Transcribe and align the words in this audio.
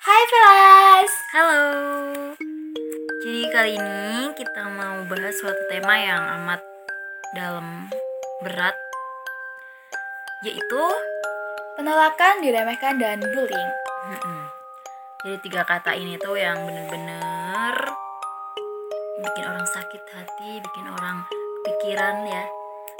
Hai 0.00 0.22
Velas 0.32 1.12
Halo. 1.36 1.64
Jadi 3.20 3.42
kali 3.52 3.76
ini 3.76 4.32
kita 4.32 4.64
mau 4.72 5.04
bahas 5.04 5.36
suatu 5.36 5.60
tema 5.68 5.92
yang 5.92 6.24
amat 6.40 6.64
dalam 7.36 7.84
berat 8.40 8.72
yaitu 10.40 10.84
Penolakan, 11.76 12.40
diremehkan, 12.40 12.96
dan 12.96 13.20
bullying 13.20 13.72
mm-mm. 14.08 14.40
Jadi 15.20 15.36
tiga 15.44 15.68
kata 15.68 15.92
ini 15.92 16.16
tuh 16.16 16.32
yang 16.32 16.64
bener-bener 16.64 17.76
bikin 19.20 19.44
orang 19.44 19.68
sakit 19.68 20.00
hati, 20.16 20.64
bikin 20.64 20.88
orang 20.96 21.28
pikiran 21.60 22.24
ya. 22.24 22.48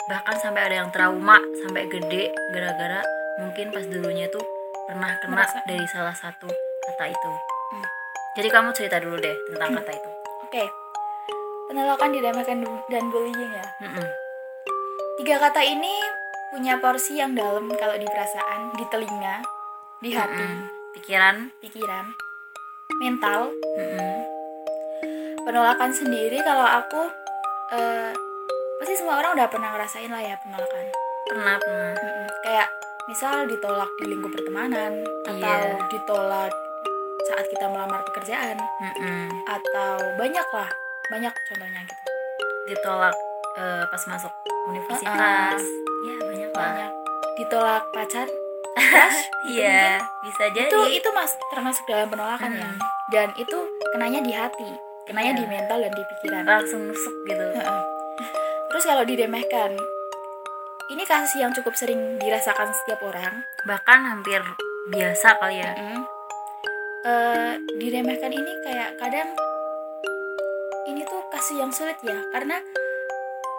Bahkan 0.04 0.36
sampai 0.36 0.68
ada 0.68 0.84
yang 0.84 0.92
trauma 0.92 1.40
sampai 1.64 1.88
gede 1.88 2.28
gara-gara 2.52 3.00
mungkin 3.40 3.72
pas 3.72 3.88
dulunya 3.88 4.28
tuh 4.28 4.44
pernah 4.84 5.16
kena 5.24 5.40
Merasa- 5.40 5.64
dari 5.64 5.88
salah 5.88 6.12
satu 6.12 6.69
kata 6.90 7.04
itu. 7.06 7.30
Hmm. 7.70 7.86
Jadi 8.34 8.48
kamu 8.48 8.68
cerita 8.74 8.98
dulu 8.98 9.16
deh 9.16 9.36
tentang 9.48 9.78
kata 9.78 9.90
itu. 9.92 10.10
Oke 10.44 10.64
Penolakan, 11.66 12.10
diremehkan, 12.10 12.66
dan 12.90 13.04
bullying 13.08 13.38
ya 13.46 13.62
Mm-mm. 13.80 14.06
Tiga 15.16 15.38
kata 15.38 15.62
ini 15.62 15.94
punya 16.50 16.82
porsi 16.82 17.14
yang 17.14 17.38
dalam 17.38 17.70
kalau 17.78 17.94
di 17.94 18.02
perasaan, 18.02 18.74
di 18.74 18.82
telinga, 18.90 19.38
di 20.02 20.10
hati, 20.10 20.42
Mm-mm. 20.42 20.66
Pikiran. 20.90 21.36
pikiran, 21.62 22.06
mental 22.98 23.54
Mm-mm. 23.78 24.14
Penolakan 25.40 25.94
sendiri 25.94 26.42
kalau 26.42 26.66
aku 26.66 27.02
eh, 27.70 28.10
Pasti 28.76 28.96
semua 28.96 29.20
orang 29.20 29.36
udah 29.36 29.46
pernah 29.46 29.70
ngerasain 29.70 30.10
lah 30.10 30.18
ya 30.18 30.34
penolakan 30.40 30.84
Pernah 31.28 31.54
pernah. 31.60 31.92
Mm-mm. 31.94 32.26
Kayak 32.42 32.68
misal 33.06 33.46
ditolak 33.46 33.90
di 33.96 34.04
lingkup 34.08 34.34
pertemanan 34.34 35.06
Atau 35.22 35.38
Iya. 35.38 35.86
ditolak 35.86 36.50
saat 37.30 37.46
kita 37.46 37.64
melamar 37.64 38.02
pekerjaan 38.04 38.58
Mm-mm. 38.58 39.30
Atau 39.46 39.90
banyak 40.16 40.46
lah 40.48 40.70
Banyak 41.08 41.32
contohnya 41.44 41.80
gitu 41.80 42.02
Ditolak 42.68 43.14
eh, 43.56 43.84
pas 43.84 44.02
masuk 44.06 44.30
universitas. 44.66 45.62
Ya 46.00 46.14
banyak 46.18 46.48
lah. 46.48 46.58
banyak 46.68 46.90
ditolak 47.36 47.84
pacar 47.90 48.28
Iya 49.48 49.98
bisa 50.20 50.44
jadi. 50.50 50.68
itu 50.68 50.80
itu 50.94 51.08
mas 51.10 51.32
termasuk 51.48 51.82
dalam 51.84 52.06
penolakan 52.06 52.52
ya 52.52 52.68
Hmm. 52.68 52.78
dan 53.08 53.28
itu 53.34 53.56
kenanya 53.90 54.20
di 54.20 54.30
hati 54.30 54.70
kenanya 55.02 55.34
Iya. 55.34 55.40
di 55.40 55.44
mental 55.48 55.78
dan 55.80 55.90
di 55.90 56.04
pikiran 56.06 56.44
langsung 56.44 56.84
nusuk 56.84 57.14
gitu. 57.24 57.42
Terus 58.68 58.84
kalau 58.84 59.02
diremehkan 59.02 59.74
ini 60.88 61.02
kasus 61.02 61.34
yang 61.34 61.50
cukup 61.50 61.74
sering 61.74 61.98
dirasakan 62.16 62.70
setiap 62.72 63.00
orang 63.02 63.42
Bahkan 63.64 63.98
hampir 64.06 64.38
biasa 64.88 65.34
kali 65.36 65.58
ya. 65.58 65.72
Mm-mm. 65.72 66.04
Eh, 67.00 67.52
diremehkan 67.74 68.28
ini 68.28 68.52
kayak 68.60 69.00
kadang 69.00 69.32
ini 70.84 71.00
tuh 71.02 71.22
kasus 71.32 71.56
yang 71.56 71.72
sulit 71.72 71.96
ya 72.04 72.12
karena 72.28 72.60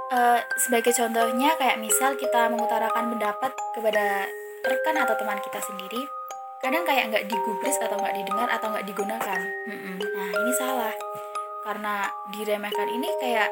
eh, 0.09 0.39
sebagai 0.59 0.93
contohnya 0.93 1.57
kayak 1.57 1.81
misal 1.81 2.13
kita 2.15 2.53
mengutarakan 2.53 3.09
pendapat 3.09 3.49
kepada 3.73 4.29
rekan 4.61 4.93
atau 4.95 5.17
teman 5.17 5.41
kita 5.41 5.57
sendiri 5.57 6.05
kadang 6.61 6.85
kayak 6.85 7.09
nggak 7.09 7.25
digubris 7.25 7.81
atau 7.81 7.97
nggak 7.97 8.13
didengar 8.13 8.45
atau 8.45 8.69
nggak 8.69 8.85
digunakan 8.85 9.41
Mm-mm. 9.65 9.97
nah 9.97 10.29
ini 10.37 10.51
salah 10.53 10.93
karena 11.65 11.93
diremehkan 12.29 12.89
ini 12.93 13.09
kayak 13.17 13.49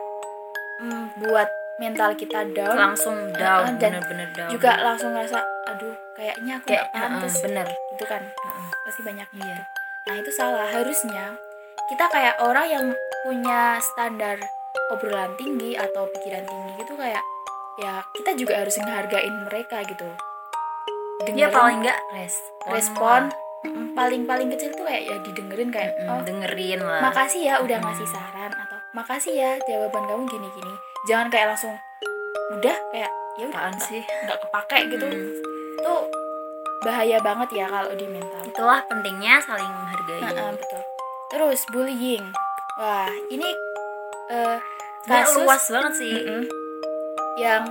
mm, 0.80 1.18
buat 1.18 1.50
mental 1.80 2.14
kita 2.14 2.46
down 2.54 2.78
Langsung 2.78 3.18
down, 3.34 3.74
Heeh, 3.74 3.82
dan 3.82 3.92
bener-bener 3.98 4.30
down. 4.38 4.50
juga 4.54 4.78
langsung 4.84 5.18
ngerasa 5.18 5.42
aduh 5.66 5.98
kayaknya 6.14 6.62
aku 6.62 6.66
kayak 6.68 6.84
nggak 6.86 6.94
pantas 6.94 7.34
heeh, 7.34 7.42
bener. 7.42 7.68
gitu 7.90 8.06
kan 8.06 8.22
Heeh. 8.22 8.66
pasti 8.86 9.02
banyak 9.02 9.26
Iya. 9.34 9.42
gitu. 9.58 9.64
Nah 10.06 10.16
itu 10.16 10.32
salah. 10.32 10.68
Harusnya 10.68 11.36
kita 11.88 12.06
kayak 12.08 12.36
orang 12.40 12.68
yang 12.68 12.86
punya 13.22 13.78
standar 13.80 14.38
obrolan 14.90 15.34
tinggi 15.36 15.74
atau 15.74 16.08
pikiran 16.10 16.44
tinggi 16.44 16.72
gitu 16.78 16.94
kayak 16.96 17.22
ya 17.78 18.00
kita 18.14 18.36
juga 18.36 18.58
harus 18.58 18.76
menghargain 18.78 19.36
mereka 19.44 19.82
gitu. 19.84 20.08
Dia 21.22 21.48
Dengerin 21.48 21.52
paling 21.52 21.78
enggak 21.82 22.00
respon. 22.14 22.68
respon 22.70 23.22
lah. 23.28 23.68
mm, 23.68 23.88
paling 23.92 24.24
paling 24.24 24.48
kecil 24.50 24.72
tuh 24.72 24.84
kayak 24.84 25.04
ya 25.06 25.16
didengerin 25.20 25.68
kayak 25.68 25.92
Mm-mm, 25.94 26.10
oh 26.10 26.22
dengerin 26.24 26.80
lah. 26.80 27.02
makasih 27.02 27.42
ya 27.44 27.56
udah 27.60 27.76
Mm. 27.76 27.86
ngasih 27.86 28.08
saran 28.08 28.52
atau 28.54 28.78
makasih 28.94 29.34
ya 29.34 29.52
jawaban 29.62 30.04
kamu 30.06 30.24
gini 30.26 30.48
gini. 30.50 30.74
Jangan 31.06 31.28
kayak 31.28 31.48
langsung 31.50 31.76
udah 32.52 32.78
kayak 32.90 33.12
ya 33.36 33.46
udah 33.46 33.72
sih? 33.78 34.04
nggak 34.24 34.40
kepake 34.42 34.78
gitu. 34.90 35.06
Mm. 35.06 35.32
Bahaya 36.80 37.20
banget 37.20 37.50
ya 37.60 37.66
kalau 37.68 37.92
di 37.92 38.08
mental. 38.08 38.42
Itulah 38.48 38.80
pentingnya 38.88 39.44
saling 39.44 39.68
menghargai. 39.68 40.22
Heeh, 40.24 40.50
betul. 40.56 40.82
Terus 41.30 41.60
bullying. 41.70 42.26
Wah, 42.80 43.12
ini 43.28 43.50
Sebenarnya 44.30 45.26
kasus 45.26 45.42
luas 45.42 45.64
banget 45.74 45.94
sih. 46.00 46.16
Mm-mm. 46.16 46.44
yang 47.40 47.64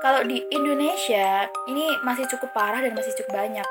kalau 0.00 0.22
di 0.22 0.40
Indonesia 0.54 1.50
ini 1.68 1.92
masih 2.06 2.24
cukup 2.30 2.54
parah 2.56 2.80
dan 2.80 2.94
masih 2.96 3.12
cukup 3.20 3.42
banyak. 3.42 3.66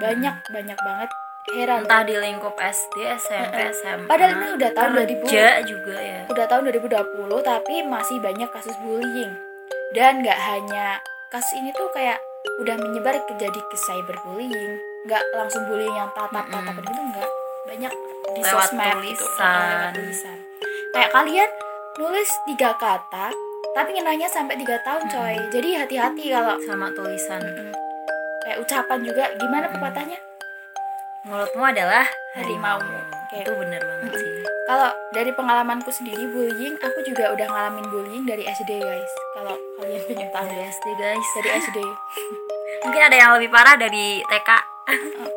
Banyak 0.00 0.36
banyak 0.50 0.78
banget. 0.80 1.10
Heran. 1.44 1.84
Entah 1.84 2.08
di 2.08 2.16
lingkup 2.16 2.56
SD, 2.56 3.04
SMP, 3.20 3.52
Heeh. 3.52 3.76
SMA. 3.76 4.08
Padahal 4.08 4.32
ini 4.40 4.48
udah 4.56 4.70
tahun 4.72 4.90
2000. 4.96 5.28
kerja 5.28 5.46
juga 5.68 5.96
ya. 6.00 6.20
Udah 6.32 6.46
tahun 6.48 6.72
2020 6.72 7.04
tapi 7.44 7.74
masih 7.84 8.16
banyak 8.24 8.48
kasus 8.48 8.72
bullying. 8.80 9.34
Dan 9.92 10.24
nggak 10.24 10.40
hanya 10.40 11.04
kasus 11.28 11.52
ini 11.60 11.68
tuh 11.76 11.92
kayak 11.92 12.16
udah 12.60 12.76
menyebar 12.78 13.16
ke 13.24 13.32
jadi 13.36 13.60
ke 13.60 13.76
cyberbullying. 13.76 14.72
Nggak 15.04 15.22
langsung 15.34 15.64
bullying 15.66 15.92
yang 15.92 16.08
tatap-tatapan 16.12 16.72
Mm-mm. 16.72 16.86
gitu 16.86 17.02
nggak. 17.12 17.30
Banyak 17.64 17.92
di 18.34 18.40
Lewat 18.40 18.68
sosmed 18.68 18.96
gitu. 19.04 19.24
tulisan. 19.24 19.68
lewat 19.68 19.90
tulisan. 19.94 20.38
Kayak 20.90 21.10
kalian 21.10 21.50
nulis 21.94 22.30
tiga 22.46 22.70
kata 22.74 23.26
tapi 23.74 23.90
ngenanya 23.90 24.28
sampai 24.28 24.54
tiga 24.54 24.78
tahun 24.82 25.02
coy. 25.08 25.34
Jadi 25.50 25.68
hati-hati 25.74 26.24
kalau 26.30 26.54
Sama 26.62 26.88
tulisan. 26.92 27.42
Mm-mm. 27.42 27.72
kayak 28.44 28.60
ucapan 28.60 28.98
juga 29.00 29.24
gimana 29.34 29.66
pepatahnya? 29.68 30.18
Mulutmu 31.24 31.64
adalah 31.64 32.04
Harimaumu. 32.36 32.84
harimaumu. 32.84 32.98
Oke. 33.24 33.36
Itu 33.40 33.52
bener 33.56 33.80
banget 33.80 34.12
sih. 34.20 34.33
Kalau 34.64 34.88
dari 35.12 35.28
pengalamanku 35.30 35.92
sendiri 35.92 36.24
bullying, 36.24 36.72
aku 36.80 37.04
juga 37.04 37.28
udah 37.30 37.46
ngalamin 37.46 37.84
bullying 37.84 38.24
dari 38.24 38.48
SD 38.48 38.80
guys. 38.80 39.12
Kalau 39.36 39.52
kalian 39.76 40.02
pengen 40.08 40.28
tahu 40.32 40.46
Dari 40.48 40.64
SD 40.64 40.86
guys. 40.96 41.26
dari 41.36 41.50
SD. 41.60 41.78
Mungkin 42.84 43.02
ada 43.02 43.16
yang 43.16 43.30
lebih 43.36 43.52
parah 43.52 43.76
dari 43.76 44.24
TK. 44.24 44.50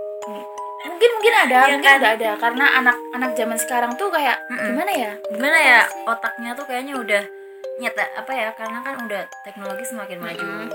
Mungkin 0.87 1.09
mungkin 1.11 1.33
ada, 1.35 1.59
Iya 1.67 1.73
mungkin 1.77 1.83
kan? 1.83 1.99
nggak 1.99 2.15
ada 2.17 2.31
karena 2.37 2.65
anak-anak 2.79 3.31
zaman 3.35 3.57
sekarang 3.59 3.91
tuh 3.97 4.07
kayak 4.09 4.39
Mm-mm. 4.47 4.71
gimana 4.71 4.91
ya? 4.93 5.11
Gimana 5.29 5.57
ya 5.57 5.79
otaknya 6.05 6.51
tuh 6.53 6.65
kayaknya 6.65 6.93
udah 6.95 7.23
nyata 7.77 8.03
apa 8.15 8.31
ya 8.31 8.49
karena 8.55 8.79
kan 8.81 8.95
udah 9.03 9.21
teknologi 9.43 9.83
semakin 9.83 10.17
maju 10.17 10.41
Mm-mm. 10.41 10.69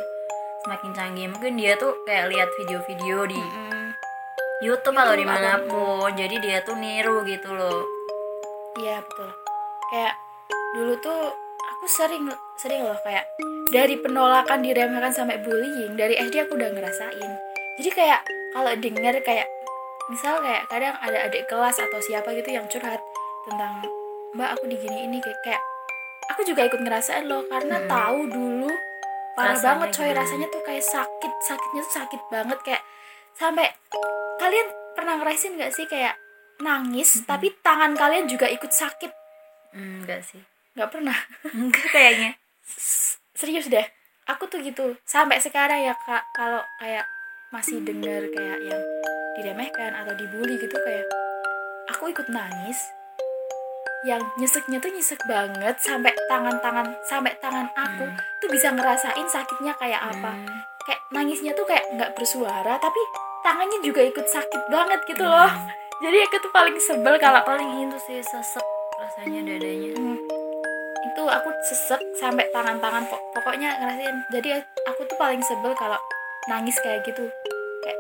semakin 0.63 0.91
canggih 0.95 1.27
mungkin 1.27 1.59
dia 1.59 1.75
tuh 1.75 1.91
kayak 2.05 2.31
lihat 2.31 2.49
video-video 2.55 3.19
di 3.27 3.41
Mm-mm. 3.41 3.87
YouTube 4.63 4.95
atau 4.95 5.11
YouTube 5.11 5.23
di 5.23 5.27
mana 5.27 5.51
pun 5.65 6.11
jadi 6.15 6.37
dia 6.39 6.59
tuh 6.63 6.77
niru 6.79 7.27
gitu 7.27 7.51
loh 7.51 7.83
Iya 8.81 9.05
betul. 9.05 9.31
Kayak 9.93 10.15
dulu 10.73 10.93
tuh 11.01 11.21
aku 11.63 11.85
sering 11.85 12.25
sering 12.57 12.83
loh 12.87 12.97
kayak 13.05 13.29
dari 13.73 14.01
penolakan 14.01 14.65
diremehkan 14.65 15.13
sampai 15.13 15.41
bullying 15.45 15.93
dari 15.97 16.17
SD 16.17 16.49
aku 16.49 16.57
udah 16.57 16.73
ngerasain. 16.73 17.33
Jadi 17.81 17.91
kayak 17.93 18.21
kalau 18.53 18.73
denger 18.77 19.15
kayak 19.25 19.49
misal 20.09 20.41
kayak 20.45 20.69
kadang 20.69 20.97
ada 21.01 21.29
adik 21.29 21.49
kelas 21.49 21.81
atau 21.81 22.01
siapa 22.03 22.33
gitu 22.37 22.53
yang 22.53 22.67
curhat 22.69 23.01
tentang 23.49 23.81
mbak 24.33 24.57
aku 24.57 24.65
digini 24.69 25.05
ini 25.09 25.21
kayak, 25.21 25.39
kayak 25.45 25.63
aku 26.33 26.41
juga 26.45 26.65
ikut 26.67 26.81
ngerasain 26.81 27.29
loh 27.29 27.45
karena 27.49 27.77
Mm-mm. 27.81 27.91
tahu 27.91 28.19
dulu 28.29 28.71
parah 29.33 29.57
Rasanya 29.57 29.65
banget 29.69 29.89
coy 29.93 30.05
gimana? 30.09 30.21
rasanya 30.25 30.47
tuh 30.53 30.63
kayak 30.65 30.85
sakit 30.85 31.33
sakitnya 31.49 31.81
tuh 31.81 31.95
sakit 31.97 32.21
banget 32.29 32.59
kayak 32.65 32.83
sampai 33.33 33.67
kalian 34.37 34.69
pernah 34.93 35.15
ngerasain 35.21 35.53
nggak 35.57 35.73
sih 35.73 35.87
kayak 35.89 36.15
nangis 36.61 37.25
tapi 37.25 37.55
tangan 37.61 37.95
kalian 37.95 38.27
juga 38.27 38.47
ikut 38.47 38.69
sakit. 38.69 39.11
Hmm, 39.73 40.05
enggak 40.05 40.21
sih. 40.21 40.43
Nggak 40.75 40.91
pernah. 40.91 41.17
Enggak 41.51 41.87
kayaknya. 41.89 42.31
Serius 43.33 43.67
deh. 43.67 43.87
Aku 44.29 44.47
tuh 44.47 44.61
gitu. 44.61 44.95
Sampai 45.03 45.41
sekarang 45.41 45.81
ya 45.81 45.97
kak 45.99 46.23
kalau 46.33 46.61
kayak 46.77 47.05
masih 47.51 47.81
denger 47.81 48.29
kayak 48.31 48.59
yang 48.65 48.83
diremehkan 49.35 49.93
atau 49.95 50.13
dibully 50.15 50.57
gitu 50.57 50.73
kayak 50.75 51.05
aku 51.87 52.09
ikut 52.09 52.29
nangis 52.29 52.79
yang 54.03 54.19
nyeseknya 54.35 54.77
tuh 54.77 54.89
nyesek 54.89 55.21
banget 55.25 55.77
sampai 55.79 56.11
tangan-tangan 56.27 56.91
sampai 57.03 57.33
tangan 57.39 57.69
aku 57.73 58.03
Hmm. 58.03 58.19
tuh 58.41 58.49
bisa 58.49 58.73
ngerasain 58.73 59.27
sakitnya 59.27 59.73
kayak 59.77 60.01
apa. 60.01 60.33
Hmm. 60.33 60.59
kayak 60.83 60.99
nangisnya 61.11 61.55
tuh 61.55 61.63
kayak 61.63 61.87
nggak 61.95 62.11
bersuara 62.13 62.75
tapi 62.77 62.99
tangannya 63.41 63.79
juga 63.81 64.03
ikut 64.03 64.27
sakit 64.27 64.63
banget 64.67 65.01
gitu 65.07 65.23
loh. 65.23 65.47
Hmm. 65.47 65.71
Jadi 65.99 66.19
aku 66.23 66.37
tuh 66.39 66.51
paling 66.51 66.77
sebel 66.79 67.15
kalau 67.17 67.43
paling 67.43 67.69
itu 67.83 67.99
sih 68.01 68.19
sesek 68.23 68.65
rasanya 68.95 69.41
dadanya. 69.47 69.93
Hmm. 69.93 70.19
itu 71.03 71.23
aku 71.25 71.51
sesek 71.63 71.99
sampai 72.15 72.47
tangan-tangan 72.49 73.05
pok- 73.05 73.27
pokoknya 73.33 73.75
ngerasain. 73.75 74.17
Jadi 74.31 74.49
aku 74.87 75.03
tuh 75.05 75.17
paling 75.17 75.43
sebel 75.43 75.75
kalau 75.75 75.99
nangis 76.47 76.79
kayak 76.79 77.03
gitu. 77.03 77.27
Kayak 77.83 77.99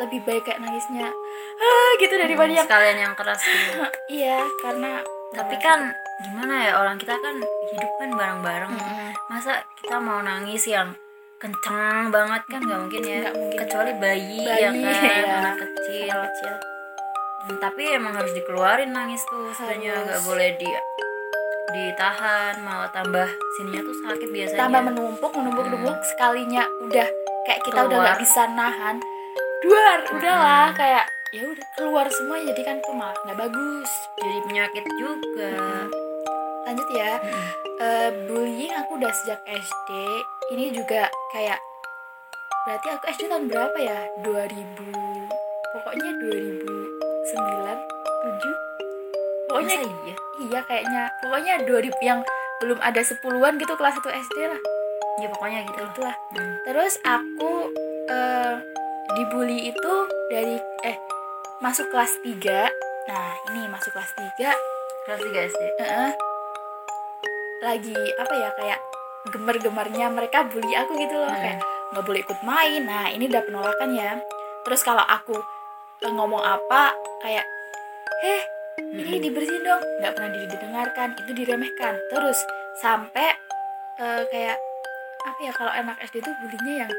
lebih 0.00 0.20
baik 0.22 0.42
kayak 0.42 0.60
nangisnya. 0.60 1.10
Ah 1.56 1.90
gitu 1.98 2.14
daripada 2.14 2.48
Hmm, 2.48 2.56
yang 2.56 2.66
sekalian 2.66 2.98
yang 3.00 3.14
keras 3.14 3.42
gitu. 3.42 3.82
iya 4.22 4.38
karena 4.62 5.02
tapi 5.28 5.58
kan 5.58 5.90
gimana 6.22 6.54
ya 6.62 6.72
orang 6.78 6.96
kita 6.96 7.12
kan 7.14 7.34
hidup 7.66 7.92
kan 7.98 8.10
bareng-bareng. 8.10 8.72
Mm-mm. 8.72 9.10
masa 9.26 9.52
kita 9.76 9.98
mau 9.98 10.22
nangis 10.22 10.64
yang 10.64 10.94
kenceng 11.36 12.08
banget 12.08 12.40
kan? 12.46 12.62
Nggak 12.62 12.78
mungkin 12.80 13.02
ya. 13.02 13.18
Nggak 13.20 13.34
mungkin. 13.36 13.58
kecuali 13.58 13.92
bayi, 13.92 14.38
Bayi, 14.40 14.62
ya 14.62 14.70
kan? 14.70 14.74
iya. 14.78 15.34
anak 15.36 15.54
kecil. 15.58 16.08
Anak 16.08 16.24
kecil 16.30 16.54
Hmm, 17.46 17.58
tapi 17.58 17.82
emang 17.86 18.10
harus 18.12 18.34
dikeluarin 18.34 18.90
nangis 18.90 19.22
tuh 19.24 19.54
sebenarnya 19.54 19.94
Harus. 19.94 20.06
nggak 20.08 20.22
boleh 20.26 20.50
di 20.58 20.68
ditahan 21.66 22.54
malah 22.62 22.88
tambah 22.88 23.26
sininya 23.54 23.82
tuh 23.82 23.96
sakit 24.02 24.28
biasanya. 24.30 24.60
Tambah 24.64 24.82
menumpuk 24.84 25.30
menumpuk 25.30 25.64
menumpuk 25.66 25.98
sekalinya 26.06 26.62
udah 26.82 27.06
kayak 27.44 27.60
kita 27.62 27.78
udah 27.80 27.90
Keluar. 27.90 28.04
nggak 28.06 28.18
bisa 28.18 28.42
nahan 28.48 28.96
duar 29.60 29.98
udahlah 30.10 30.68
kayak 30.72 31.04
ya 31.34 31.42
udah 31.42 31.66
keluar 31.74 32.06
semua 32.08 32.38
jadi 32.38 32.62
kan 32.62 32.76
tuh 32.80 32.94
malah 32.94 33.14
nggak 33.22 33.38
bagus. 33.38 33.90
Jadi 34.16 34.38
penyakit 34.46 34.84
juga. 34.96 35.52
Lanjut 36.64 36.88
ya. 36.90 37.12
Mm-mm. 37.18 37.46
Eh, 37.76 38.10
bullying 38.24 38.72
aku 38.72 38.96
udah 38.96 39.12
sejak 39.12 39.38
SD 39.44 39.90
ini 40.50 40.72
juga 40.72 41.06
kayak 41.30 41.60
berarti 42.64 42.86
aku 42.88 43.04
SD 43.12 43.22
tahun 43.28 43.46
berapa 43.46 43.78
ya? 43.78 44.00
2000 44.24 44.64
pokoknya 45.76 46.10
2009 47.36 47.76
7 48.40 49.46
pokoknya 49.46 49.76
Masa 49.78 49.88
iya? 50.04 50.16
iya 50.42 50.60
kayaknya. 50.66 51.02
Pokoknya 51.22 51.54
2000 51.64 51.92
yang 52.02 52.20
belum 52.58 52.78
ada 52.82 53.00
10-an 53.04 53.54
gitu 53.60 53.72
kelas 53.78 53.94
1 54.00 54.10
SD 54.26 54.38
lah. 54.48 54.60
Ya 55.22 55.28
pokoknya 55.32 55.58
gitu 55.70 55.80
lah. 55.80 55.90
Itulah. 55.92 56.16
Hmm. 56.34 56.54
terus 56.66 56.94
aku 57.06 57.52
eh, 58.10 58.54
dibully 59.16 59.70
itu 59.70 59.94
dari 60.28 60.58
eh 60.84 60.96
masuk 61.62 61.88
kelas 61.88 62.20
3 62.20 62.68
nah 63.06 63.28
ini 63.54 63.70
masuk 63.70 63.94
kelas 63.94 64.12
3 64.18 64.50
kelas 65.06 65.20
3 65.22 65.46
SD 65.54 65.62
Heeh. 65.78 66.10
lagi 67.62 67.96
apa 68.18 68.34
ya 68.34 68.50
kayak 68.58 68.80
gemer-gemernya 69.30 70.06
mereka 70.10 70.46
bully 70.46 70.74
aku 70.74 70.94
gitu 70.98 71.14
loh. 71.18 71.30
Hmm. 71.30 71.38
kayak 71.40 71.58
nggak 71.94 72.04
boleh 72.04 72.20
ikut 72.22 72.40
main. 72.42 72.82
Nah 72.82 73.06
ini 73.10 73.30
udah 73.30 73.42
penolakan 73.46 73.90
ya. 73.94 74.18
Terus 74.66 74.82
kalau 74.82 75.02
aku 75.02 75.38
ngomong 76.02 76.40
apa 76.40 76.92
kayak 77.20 77.46
eh 78.22 78.42
ini 78.92 79.18
dibersihin 79.20 79.62
dong. 79.62 79.82
Nggak 80.00 80.12
pernah 80.12 80.30
didengarkan 80.34 81.08
itu 81.16 81.30
diremehkan. 81.34 81.94
Terus 82.08 82.38
sampai 82.78 83.32
eh, 83.96 84.22
kayak 84.28 84.56
apa 85.26 85.38
ya 85.40 85.52
kalau 85.52 85.72
anak 85.72 85.96
SD 86.04 86.20
tuh 86.20 86.34
bulinya 86.38 86.86
yang 86.86 86.92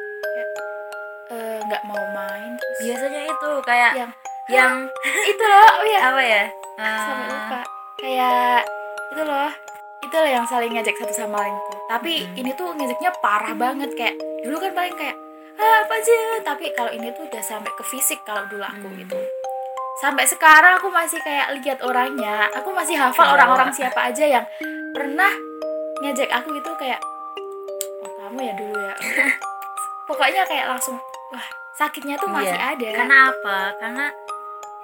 eh, 1.29 1.57
nggak 1.61 1.83
mau 1.85 2.01
main 2.11 2.51
terus 2.55 2.77
biasanya 2.83 3.21
itu 3.25 3.51
kayak 3.63 3.91
yang 3.95 4.11
yang 4.47 4.73
itu 5.31 5.43
loh 5.43 5.69
oh 5.79 5.87
ya 5.87 5.99
apa 6.11 6.21
ya? 6.23 6.43
Sampai 6.77 7.23
Eh, 7.23 7.29
lupa. 7.29 7.59
Kayak 7.97 8.59
itu 9.07 9.21
loh 9.23 9.51
itu 9.97 10.15
loh 10.15 10.29
yang 10.29 10.45
saling 10.45 10.71
ngajak 10.71 10.95
satu 10.95 11.11
sama 11.11 11.41
lain 11.41 11.55
tuh. 11.67 11.79
Tapi 11.87 12.13
Mm-mm. 12.23 12.39
ini 12.39 12.51
tuh 12.53 12.69
ngajaknya 12.71 13.11
parah 13.19 13.53
banget 13.53 13.89
kayak 13.93 14.15
dulu 14.41 14.57
kan 14.57 14.71
paling 14.71 14.95
kayak 14.95 15.15
ah, 15.57 15.77
apa 15.81 15.95
sih? 15.99 16.15
Tapi 16.41 16.65
kalau 16.71 16.89
ini 16.89 17.09
tuh 17.11 17.25
udah 17.25 17.41
sampai 17.41 17.71
ke 17.71 17.83
fisik 17.83 18.21
kalau 18.23 18.45
dulu 18.45 18.61
aku 18.61 18.87
Hmm. 18.87 18.97
gitu. 18.97 19.17
Sampai 19.97 20.23
sekarang 20.23 20.77
aku 20.77 20.87
masih 20.87 21.17
kayak 21.19 21.57
lihat 21.57 21.81
orangnya. 21.81 22.45
Aku 22.53 22.69
masih 22.69 22.93
hafal 22.95 23.33
orang-orang 23.33 23.69
siapa 23.71 23.97
aja 24.05 24.21
yang 24.23 24.45
pernah 24.91 25.33
ngajak 25.99 26.29
aku 26.29 26.53
gitu 26.53 26.69
kayak 26.77 27.01
oh 27.99 28.11
kamu 28.19 28.39
ya 28.43 28.53
dulu 28.53 28.77
ya. 28.77 28.93
Pokoknya 30.07 30.45
kayak 30.45 30.69
langsung 30.69 31.01
wah 31.27 31.47
sakitnya 31.73 32.13
tuh 32.15 32.29
masih 32.29 32.53
Iya. 32.53 32.77
ada. 32.77 32.89
Karena 32.93 33.17
apa 33.27 33.57
karena 33.75 34.05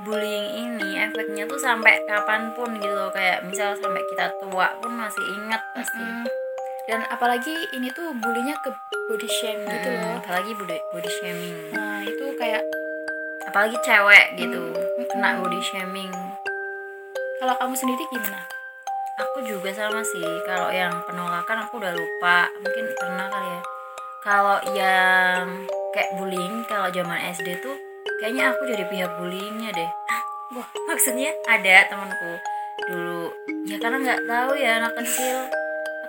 bullying 0.01 0.47
ini 0.59 0.97
efeknya 0.99 1.45
tuh 1.45 1.61
sampai 1.61 2.01
kapan 2.03 2.49
pun 2.51 2.73
gitu 2.75 2.91
loh. 2.91 3.13
Kayak 3.13 3.45
misal 3.45 3.77
sampai 3.77 4.01
kita 4.09 4.33
tua 4.41 4.73
pun 4.81 4.97
masih 4.97 5.21
ingat 5.29 5.61
pasti. 5.71 6.01
Mm-mm. 6.01 6.25
Dan 6.83 7.07
apalagi 7.07 7.53
ini 7.71 7.87
tuh 7.95 8.11
bulinya 8.11 8.59
ke 8.59 8.69
body 9.07 9.29
shame 9.29 9.63
gitu 9.63 9.87
Mm, 9.87 9.99
loh 10.03 10.13
apalagi 10.19 10.51
body, 10.51 10.77
body 10.91 11.11
shaming. 11.21 11.55
Nah 11.71 12.03
itu 12.03 12.25
kayak 12.35 12.63
apalagi 13.47 13.77
cewek 13.83 14.25
gitu 14.35 14.59
Mm. 14.75 15.07
kena 15.07 15.39
body 15.39 15.59
shaming. 15.63 16.11
Kalau 17.39 17.55
kamu 17.59 17.75
sendiri 17.75 18.03
gimana? 18.07 18.39
Aku 19.19 19.45
juga 19.45 19.69
sama 19.71 19.99
sih. 20.01 20.25
Kalau 20.43 20.71
yang 20.71 20.91
penolakan 21.05 21.67
aku 21.67 21.79
udah 21.79 21.93
lupa. 21.93 22.47
Mungkin 22.59 22.85
pernah 22.97 23.27
kali 23.29 23.47
ya. 23.47 23.61
Kalau 24.23 24.57
yang 24.73 25.67
kayak 25.91 26.11
bullying 26.17 26.63
kalau 26.65 26.87
zaman 26.89 27.19
SD 27.31 27.59
tuh 27.59 27.75
kayaknya 28.19 28.51
aku 28.51 28.63
jadi 28.67 28.83
pihak 28.87 29.11
bullyingnya 29.19 29.71
deh. 29.71 29.89
Wah. 30.55 30.67
Maksudnya 30.91 31.31
ada 31.47 31.87
temanku 31.87 32.31
dulu. 32.87 33.31
Ya 33.67 33.79
karena 33.79 33.97
nggak 34.03 34.21
tahu 34.27 34.51
ya 34.55 34.83
anak 34.83 34.93
kecil 34.99 35.47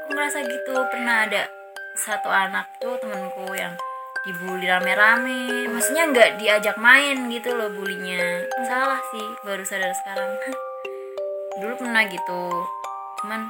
aku 0.04 0.12
ngerasa 0.12 0.44
gitu. 0.44 0.76
Pernah 0.92 1.24
ada 1.24 1.48
satu 1.96 2.28
anak 2.28 2.68
tuh 2.76 3.00
temanku 3.00 3.56
yang 3.56 3.72
dibully 4.28 4.68
rame-rame. 4.68 5.64
Maksudnya 5.72 6.12
nggak 6.12 6.30
diajak 6.36 6.76
main 6.76 7.32
gitu 7.32 7.56
loh 7.56 7.72
bulinya. 7.72 8.44
Salah 8.68 9.00
sih 9.08 9.24
baru 9.48 9.64
sadar 9.64 9.96
sekarang. 10.04 10.28
Dulu 11.64 11.72
pernah 11.80 12.04
gitu. 12.04 12.44
Cuman 13.24 13.48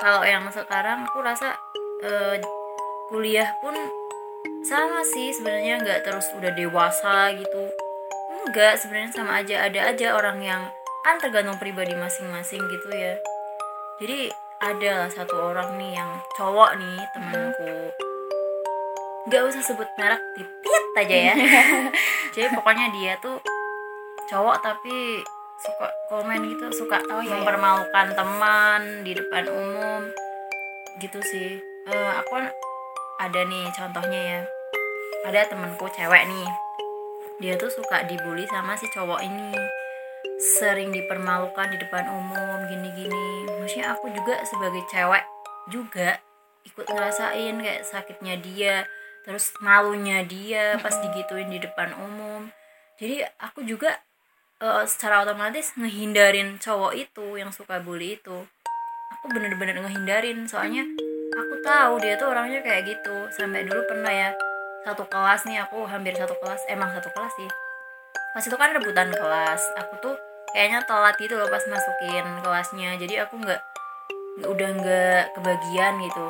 kalau 0.00 0.24
yang 0.24 0.48
sekarang 0.48 1.04
aku 1.04 1.20
rasa 1.20 1.52
eh, 2.00 2.40
kuliah 3.12 3.52
pun 3.60 3.76
sama 4.64 5.04
sih 5.04 5.36
sebenarnya. 5.36 5.84
Nggak 5.84 6.08
terus 6.08 6.32
udah 6.32 6.56
dewasa 6.56 7.36
gitu. 7.36 7.68
Enggak 8.48 8.80
sebenarnya 8.80 9.12
sama 9.12 9.44
aja. 9.44 9.68
Ada 9.68 9.92
aja 9.92 10.16
orang 10.16 10.40
yang 10.40 10.64
kan 11.04 11.20
tergantung 11.20 11.60
pribadi 11.60 11.92
masing-masing 11.92 12.64
gitu 12.72 12.88
ya. 12.96 13.20
Jadi 14.00 14.41
ada 14.62 15.10
satu 15.10 15.50
orang 15.50 15.74
nih 15.74 15.98
yang 15.98 16.10
cowok 16.38 16.78
nih 16.78 17.02
temanku. 17.10 17.90
Nggak 19.26 19.42
usah 19.50 19.62
sebut 19.66 19.88
merek 19.98 20.22
tipit 20.38 20.84
aja 21.02 21.16
ya. 21.30 21.34
Jadi 22.34 22.46
pokoknya 22.54 22.94
dia 22.94 23.18
tuh 23.18 23.42
cowok 24.30 24.62
tapi 24.62 25.18
suka 25.62 25.86
komen 26.10 26.46
gitu 26.46 26.66
suka 26.74 26.98
Oh, 27.10 27.22
iya, 27.22 27.26
iya. 27.26 27.32
mempermalukan 27.42 28.06
teman 28.14 28.82
di 29.02 29.18
depan 29.18 29.50
umum. 29.50 30.06
Gitu 31.02 31.18
sih. 31.18 31.58
Eh, 31.90 32.12
aku 32.22 32.38
ada 33.18 33.40
nih 33.42 33.66
contohnya 33.74 34.20
ya. 34.22 34.40
Ada 35.26 35.50
temenku 35.50 35.90
cewek 35.90 36.22
nih. 36.30 36.48
Dia 37.42 37.58
tuh 37.58 37.70
suka 37.70 38.06
dibully 38.06 38.46
sama 38.46 38.78
si 38.78 38.86
cowok 38.94 39.26
ini 39.26 39.81
sering 40.38 40.90
dipermalukan 40.90 41.70
di 41.70 41.78
depan 41.78 42.06
umum 42.10 42.66
gini-gini. 42.66 43.46
Maksudnya 43.58 43.94
aku 43.94 44.10
juga 44.10 44.42
sebagai 44.46 44.82
cewek 44.90 45.24
juga 45.70 46.18
ikut 46.66 46.86
ngerasain 46.86 47.58
kayak 47.58 47.82
sakitnya 47.86 48.38
dia 48.38 48.76
terus 49.22 49.54
malunya 49.62 50.26
dia 50.26 50.78
pas 50.82 50.94
digituin 50.98 51.50
di 51.50 51.62
depan 51.62 51.94
umum. 51.94 52.50
Jadi 52.98 53.22
aku 53.38 53.62
juga 53.62 53.98
eh, 54.58 54.84
secara 54.86 55.22
otomatis 55.22 55.74
ngehindarin 55.78 56.58
cowok 56.58 56.92
itu 56.98 57.38
yang 57.38 57.54
suka 57.54 57.78
bully 57.78 58.18
itu. 58.18 58.46
Aku 59.18 59.30
bener-bener 59.30 59.78
ngehindarin 59.78 60.50
soalnya 60.50 60.82
aku 61.34 61.54
tahu 61.62 62.02
dia 62.02 62.18
tuh 62.18 62.30
orangnya 62.30 62.62
kayak 62.62 62.86
gitu. 62.90 63.30
Sampai 63.30 63.62
dulu 63.62 63.86
pernah 63.86 64.10
ya 64.10 64.30
satu 64.82 65.06
kelas 65.06 65.46
nih 65.46 65.62
aku 65.62 65.86
hampir 65.86 66.14
satu 66.18 66.34
kelas 66.42 66.66
emang 66.66 66.90
satu 66.90 67.06
kelas 67.14 67.30
sih 67.38 67.50
pas 68.32 68.44
itu 68.44 68.56
kan 68.56 68.72
rebutan 68.72 69.12
kelas. 69.12 69.62
Aku 69.84 69.94
tuh 70.00 70.14
kayaknya 70.56 70.84
telat 70.88 71.16
gitu 71.20 71.36
loh 71.36 71.48
pas 71.48 71.60
masukin 71.68 72.24
kelasnya. 72.40 72.96
Jadi 72.96 73.14
aku 73.20 73.36
nggak 73.40 73.60
udah 74.48 74.68
nggak 74.80 75.22
kebagian 75.36 76.00
gitu. 76.00 76.26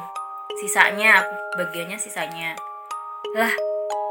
Sisanya 0.58 1.22
aku 1.22 1.34
bagiannya 1.62 1.98
sisanya. 1.98 2.58
Lah 3.38 3.54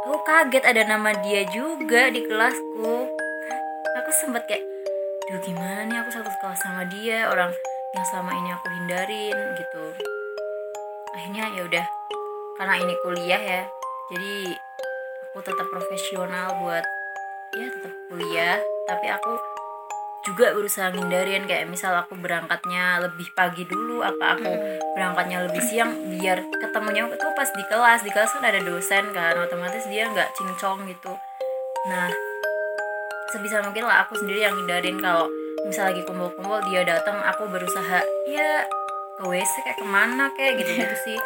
aku 0.07 0.17
kaget 0.23 0.63
ada 0.63 0.87
nama 0.87 1.11
dia 1.19 1.43
juga 1.51 2.07
di 2.09 2.23
kelasku. 2.23 3.11
Aku 4.01 4.09
sempet 4.23 4.47
kayak 4.47 4.63
duh 5.27 5.39
gimana 5.43 5.87
nih 5.87 5.99
aku 5.99 6.09
satu 6.15 6.31
kelas 6.39 6.59
sama 6.63 6.87
dia? 6.87 7.27
Orang 7.27 7.51
yang 7.91 8.05
selama 8.07 8.31
ini 8.39 8.49
aku 8.55 8.67
hindarin 8.71 9.37
gitu. 9.59 9.83
Akhirnya 11.11 11.51
ya 11.51 11.61
udah 11.67 11.85
karena 12.55 12.75
ini 12.79 12.93
kuliah 13.03 13.41
ya. 13.43 13.61
Jadi 14.11 14.55
aku 15.31 15.43
tetap 15.43 15.67
profesional 15.67 16.55
buat 16.63 16.83
ya 17.55 17.67
tetap 17.71 17.93
kuliah. 18.11 18.57
Tapi 18.87 19.05
aku 19.07 19.33
juga 20.27 20.53
berusaha 20.53 20.93
ngindarin. 20.93 21.49
Kayak 21.49 21.67
misal 21.71 21.97
aku 21.97 22.13
berangkatnya 22.17 23.01
lebih 23.01 23.27
pagi 23.33 23.65
dulu 23.65 24.05
apa 24.05 24.37
aku 24.37 24.51
berangkatnya 24.93 25.49
lebih 25.49 25.61
siang 25.65 25.91
biar 26.13 26.45
ketemunya 26.61 27.09
itu 27.09 27.27
pas 27.33 27.49
di 27.49 27.63
kelas. 27.67 27.99
Di 28.05 28.11
kelas 28.13 28.31
kan 28.37 28.45
ada 28.45 28.61
dosen 28.61 29.09
kan 29.13 29.35
otomatis 29.37 29.85
dia 29.89 30.07
nggak 30.09 30.29
cincong 30.37 30.85
gitu. 30.89 31.13
Nah 31.89 32.09
sebisa 33.31 33.63
mungkin 33.63 33.87
lah 33.87 34.03
aku 34.03 34.19
sendiri 34.19 34.43
yang 34.43 34.53
hindarin 34.59 34.99
kalau 34.99 35.25
misal 35.63 35.87
lagi 35.87 36.03
kumpul-kumpul 36.03 36.59
dia 36.67 36.83
datang 36.83 37.15
aku 37.23 37.47
berusaha 37.47 38.03
ya 38.27 38.67
ke 39.15 39.23
WC 39.23 39.53
kayak 39.63 39.77
ke 39.79 39.85
mana 39.87 40.27
kayak 40.35 40.59
gitu 40.59 40.75
gitu 40.75 40.95
sih. 41.07 41.19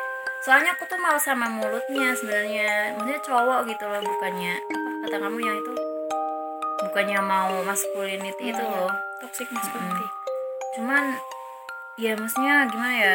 Soalnya 0.46 0.78
aku 0.78 0.86
tuh 0.86 1.02
mau 1.02 1.18
sama 1.18 1.50
mulutnya 1.50 2.14
sebenarnya. 2.14 2.94
Maksudnya 2.94 3.20
cowok 3.26 3.60
gitu 3.66 3.84
loh 3.90 4.02
bukannya 4.06 4.54
apa 4.62 4.90
kata 5.10 5.18
kamu 5.18 5.38
yang 5.42 5.58
itu 5.58 5.74
bukannya 6.96 7.20
mau 7.28 7.52
masculinity 7.68 8.56
itu 8.56 8.64
Hmm, 8.64 8.72
iya. 8.72 8.88
loh. 8.88 8.94
Toxic 9.20 9.52
masculinity. 9.52 10.08
Cuman 10.80 11.20
ya 12.00 12.16
maksudnya 12.16 12.72
gimana 12.72 12.96
ya 12.96 13.14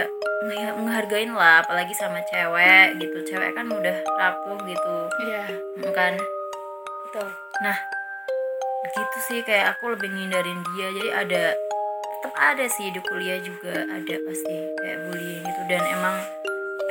ngehargain 0.76 1.32
lah 1.32 1.64
apalagi 1.64 1.96
sama 1.96 2.20
cewek 2.28 3.00
gitu. 3.00 3.24
Cewek 3.24 3.56
kan 3.56 3.72
udah 3.72 3.96
rapuh 4.20 4.60
gitu. 4.68 4.96
Iya. 5.24 5.44
Mm, 5.80 5.92
kan? 5.96 6.12
Betul. 7.08 7.32
Nah 7.64 7.76
gitu 8.84 9.18
sih 9.32 9.40
kayak 9.48 9.72
aku 9.72 9.96
lebih 9.96 10.12
ngindarin 10.12 10.60
dia. 10.76 10.88
Jadi 11.00 11.08
ada 11.16 11.42
tetap 12.20 12.34
ada 12.36 12.68
sih 12.68 12.92
di 12.92 13.00
kuliah 13.00 13.40
juga 13.40 13.80
ada 13.80 14.14
pasti 14.28 14.56
kayak 14.76 15.08
bullying 15.08 15.40
gitu. 15.40 15.62
Dan 15.72 15.80
emang 15.88 16.20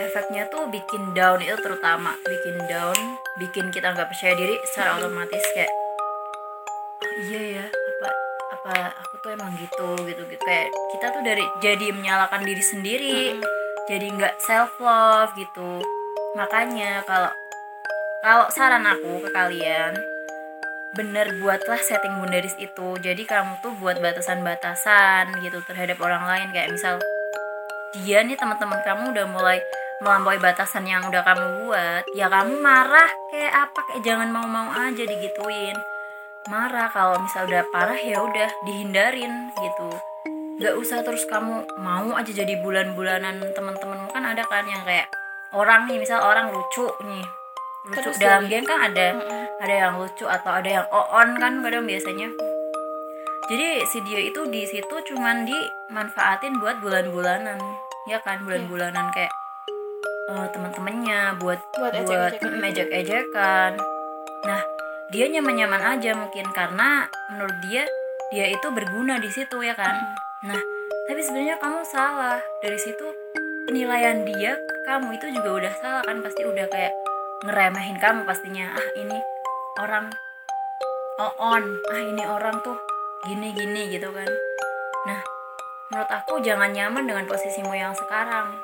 efeknya 0.02 0.50
tuh 0.50 0.66
bikin 0.74 1.14
down 1.14 1.38
itu 1.38 1.54
terutama 1.62 2.18
bikin 2.26 2.66
down 2.66 2.98
bikin 3.38 3.70
kita 3.70 3.94
nggak 3.94 4.10
percaya 4.10 4.34
diri 4.34 4.58
secara 4.74 4.98
otomatis. 4.98 5.46
Kayak 5.54 5.70
iya 7.20 7.42
ya 7.60 7.66
apa 7.68 8.10
apa 8.56 8.72
aku 9.04 9.14
tuh 9.20 9.30
emang 9.36 9.52
gitu 9.60 9.90
gitu 10.08 10.22
gitu. 10.28 10.44
Kayak 10.44 10.70
kita 10.96 11.06
tuh 11.12 11.22
dari 11.24 11.46
jadi 11.60 11.88
menyalahkan 11.92 12.42
diri 12.44 12.64
sendiri. 12.64 13.20
Mm-mm. 13.36 13.58
jadi 13.90 14.06
nggak 14.06 14.36
self 14.38 14.78
love 14.78 15.34
gitu. 15.34 15.82
Makanya 16.38 17.02
kalau 17.10 17.34
kalau 18.22 18.46
saran 18.54 18.86
aku 18.86 19.26
ke 19.26 19.30
kalian 19.34 19.98
bener 20.94 21.42
buatlah 21.42 21.82
setting 21.82 22.14
boundaries 22.22 22.54
itu. 22.62 22.98
Jadi 23.02 23.26
kamu 23.26 23.60
tuh 23.66 23.74
buat 23.82 23.98
batasan-batasan 23.98 25.42
gitu 25.42 25.58
terhadap 25.66 25.98
orang 26.06 26.22
lain. 26.30 26.48
Kayak 26.54 26.70
misal 26.78 26.96
dia 27.98 28.22
nih 28.22 28.38
teman-teman 28.38 28.78
kamu 28.86 29.18
udah 29.18 29.26
mulai 29.34 29.58
melampaui 30.00 30.38
batasan 30.40 30.86
yang 30.88 31.04
udah 31.10 31.26
kamu 31.26 31.66
buat 31.66 32.04
ya 32.16 32.32
kamu 32.32 32.62
marah 32.64 33.10
kayak 33.34 33.68
apa 33.68 33.80
kayak 33.92 34.02
jangan 34.06 34.30
mau-mau 34.32 34.72
aja 34.72 35.04
digituin 35.04 35.76
marah. 36.48 36.88
Kalau 36.96 37.20
misal 37.20 37.50
udah 37.50 37.64
parah 37.74 38.00
ya 38.00 38.24
udah 38.24 38.50
dihindarin 38.64 39.52
gitu. 39.52 39.90
Nggak 40.60 40.76
usah 40.80 41.04
terus 41.04 41.24
kamu 41.28 41.68
mau 41.80 42.16
aja 42.16 42.32
jadi 42.32 42.60
bulan-bulanan 42.60 43.40
teman-teman 43.56 44.12
kan 44.12 44.24
ada 44.24 44.44
kan 44.48 44.64
yang 44.68 44.84
kayak 44.84 45.08
orang 45.56 45.88
nih 45.88 46.00
misal 46.00 46.24
orang 46.24 46.52
lucu 46.52 46.88
nih. 47.04 47.26
Lucu 47.88 47.96
Terus 47.96 48.16
dalam 48.20 48.48
geng 48.48 48.68
kan 48.68 48.92
ada. 48.92 49.16
Mm-mm. 49.16 49.44
ada 49.60 49.76
yang 49.76 49.94
lucu 50.00 50.28
atau 50.28 50.52
ada 50.56 50.70
yang 50.70 50.86
on 50.92 51.36
kan 51.40 51.64
kadang 51.64 51.84
biasanya. 51.88 52.28
Jadi 53.50 53.82
si 53.90 53.98
dia 54.06 54.22
itu 54.22 54.46
di 54.46 54.62
situ 54.68 54.96
cuman 55.10 55.48
dimanfaatin 55.48 56.62
buat 56.62 56.80
bulan-bulanan. 56.84 57.58
Ya 58.06 58.22
kan 58.22 58.46
bulan-bulanan 58.46 59.10
kayak 59.16 59.34
eh, 60.30 60.48
teman-temannya 60.54 61.40
buat 61.42 61.58
Buat 61.74 61.94
buat 61.98 62.04
ejek-ejekan 62.04 62.52
mm, 62.52 62.70
ejek-ejekan. 62.70 63.72
Nah 64.46 64.62
dia 65.10 65.26
nyaman-nyaman 65.26 65.98
aja 65.98 66.14
mungkin 66.14 66.46
karena 66.54 67.10
menurut 67.34 67.58
dia 67.66 67.82
dia 68.30 68.46
itu 68.46 68.68
berguna 68.70 69.18
di 69.18 69.30
situ 69.34 69.58
ya 69.66 69.74
kan? 69.74 69.98
Nah 70.46 70.62
tapi 71.10 71.22
sebenarnya 71.26 71.58
kamu 71.58 71.82
salah. 71.82 72.38
Dari 72.62 72.78
situ 72.78 73.06
penilaian 73.66 74.22
dia 74.22 74.54
ke 74.54 74.76
kamu 74.86 75.18
itu 75.18 75.34
juga 75.34 75.50
udah 75.66 75.74
salah 75.82 76.04
kan? 76.06 76.22
Pasti 76.22 76.46
udah 76.46 76.66
kayak 76.70 76.94
ngeremehin 77.42 77.98
kamu 77.98 78.22
pastinya. 78.30 78.70
Ah 78.78 78.90
ini 79.02 79.18
orang 79.82 80.14
oh 81.18 81.34
on 81.42 81.66
ah 81.90 82.02
ini 82.06 82.24
orang 82.30 82.62
tuh 82.62 82.78
gini 83.26 83.50
gini 83.58 83.90
gitu 83.90 84.14
kan? 84.14 84.30
Nah 85.10 85.22
menurut 85.90 86.10
aku 86.14 86.38
jangan 86.46 86.70
nyaman 86.70 87.10
dengan 87.10 87.26
posisimu 87.26 87.74
yang 87.74 87.98
sekarang. 87.98 88.62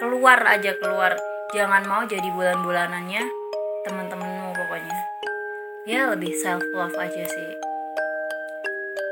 Keluar 0.00 0.40
aja 0.48 0.72
keluar. 0.80 1.20
Jangan 1.52 1.84
mau 1.84 2.00
jadi 2.08 2.32
bulan-bulanannya 2.32 3.28
teman-temanmu 3.84 4.31
pokoknya 4.31 4.31
ya 5.82 6.14
lebih 6.14 6.30
self 6.38 6.62
love 6.70 6.94
aja 6.94 7.24
sih. 7.26 7.50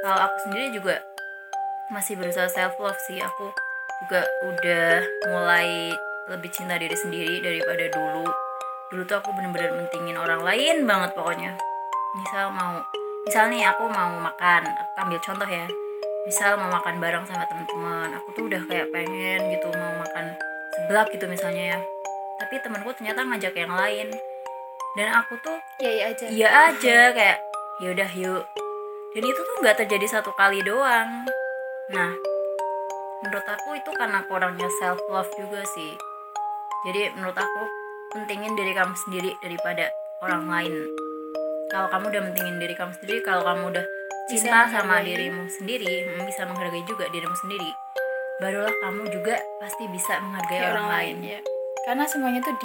Kalau 0.06 0.18
aku 0.22 0.36
sendiri 0.46 0.70
juga 0.70 1.02
masih 1.90 2.14
berusaha 2.14 2.46
self 2.46 2.78
love 2.78 2.98
sih. 3.10 3.18
Aku 3.18 3.50
juga 4.06 4.22
udah 4.46 5.02
mulai 5.34 5.90
lebih 6.30 6.50
cinta 6.54 6.78
diri 6.78 6.94
sendiri 6.94 7.42
daripada 7.42 7.90
dulu. 7.90 8.26
Dulu 8.94 9.02
tuh 9.02 9.18
aku 9.18 9.34
bener-bener 9.34 9.74
mentingin 9.74 10.14
orang 10.14 10.46
lain 10.46 10.86
banget 10.86 11.10
pokoknya. 11.18 11.58
Misal 12.22 12.54
mau 12.54 12.78
misal 13.26 13.50
nih 13.50 13.66
aku 13.66 13.90
mau 13.90 14.14
makan 14.22 14.62
aku 14.70 14.90
ambil 15.02 15.18
contoh 15.26 15.50
ya. 15.50 15.66
Misal 16.22 16.54
mau 16.54 16.70
makan 16.70 17.02
bareng 17.02 17.26
sama 17.26 17.50
teman-teman 17.50 18.14
aku 18.14 18.28
tuh 18.38 18.44
udah 18.46 18.62
kayak 18.70 18.86
pengen 18.94 19.50
gitu 19.50 19.66
mau 19.74 19.92
makan 20.06 20.38
seblak 20.78 21.10
gitu 21.10 21.26
misalnya 21.26 21.74
ya. 21.74 21.78
Tapi 22.38 22.62
temanku 22.62 22.94
ternyata 22.94 23.26
ngajak 23.26 23.58
yang 23.58 23.74
lain 23.74 24.14
dan 24.98 25.06
aku 25.22 25.38
tuh 25.42 25.58
iya 25.78 25.90
iya 25.90 26.04
aja. 26.10 26.24
iya 26.26 26.48
aja 26.70 26.98
kayak 27.14 27.38
yaudah 27.82 28.10
yuk. 28.14 28.44
Dan 29.10 29.22
itu 29.26 29.40
tuh 29.42 29.56
nggak 29.62 29.76
terjadi 29.82 30.06
satu 30.06 30.30
kali 30.34 30.62
doang. 30.62 31.26
Nah 31.90 32.10
menurut 33.20 33.46
aku 33.46 33.76
itu 33.76 33.90
karena 33.94 34.24
kurangnya 34.26 34.68
self 34.80 34.98
love 35.10 35.30
juga 35.38 35.62
sih. 35.74 35.92
Jadi 36.88 37.12
menurut 37.18 37.36
aku 37.36 37.62
pentingin 38.16 38.56
diri 38.56 38.72
kamu 38.72 38.94
sendiri 38.96 39.30
daripada 39.44 39.90
orang 40.24 40.48
lain. 40.48 40.74
Kalau 41.70 41.86
kamu 41.86 42.10
udah 42.10 42.22
pentingin 42.32 42.56
diri 42.58 42.74
kamu 42.74 42.92
sendiri 42.98 43.20
kalau 43.22 43.42
kamu 43.46 43.62
udah 43.76 43.86
Bisa 44.30 44.46
cinta 44.46 44.66
sama 44.70 44.98
menghargai. 45.02 45.06
dirimu 45.10 45.42
sendiri 45.50 45.94
mm, 46.06 46.22
bisa 46.22 46.42
menghargai 46.46 46.82
juga 46.86 47.06
dirimu 47.10 47.34
sendiri 47.34 47.70
barulah 48.40 48.72
kamu 48.80 49.04
juga 49.12 49.36
pasti 49.60 49.84
bisa 49.92 50.16
menghargai 50.22 50.64
kayak 50.64 50.72
orang, 50.72 50.88
lain, 50.88 51.16
ya. 51.36 51.40
Karena 51.84 52.04
semuanya 52.08 52.40
tuh 52.40 52.56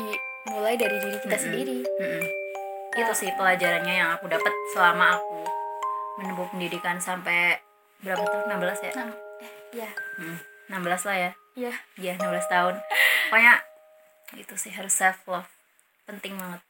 dimulai 0.45 0.77
dari 0.77 0.97
diri 1.01 1.17
kita 1.17 1.35
Mm-mm. 1.35 1.43
sendiri. 1.43 1.77
Mm-mm. 1.83 2.25
itu 2.95 3.11
sih 3.11 3.27
pelajarannya 3.35 3.91
yang 3.91 4.09
aku 4.15 4.31
dapat 4.31 4.53
selama 4.71 5.19
aku 5.19 5.43
menempuh 6.15 6.47
pendidikan 6.47 6.95
sampai 6.95 7.59
berapa 7.99 8.23
tahun? 8.23 8.55
16 8.55 8.87
ya? 8.87 8.91
Eh 9.43 9.51
ya 9.75 9.89
Mm, 10.15 10.37
16 10.71 11.03
lah 11.11 11.17
ya? 11.19 11.31
Ya 11.59 11.73
Iya 11.99 12.13
16 12.15 12.47
tahun. 12.47 12.75
Pokoknya 13.27 13.53
itu 14.39 14.55
sih 14.55 14.71
harus 14.71 14.95
self 14.95 15.19
love 15.27 15.49
penting 16.07 16.39
banget. 16.39 16.63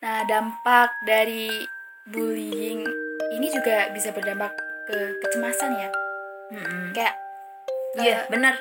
Nah 0.00 0.24
dampak 0.24 0.96
dari 1.04 1.60
bullying 2.08 2.88
ini 3.36 3.46
juga 3.52 3.92
bisa 3.92 4.16
berdampak 4.16 4.56
ke 4.88 4.98
kecemasan 5.20 5.76
ya? 5.76 5.90
Mm-mm. 6.50 6.96
kayak 6.96 7.14
iya 8.00 8.24
eh, 8.24 8.32
bener 8.32 8.54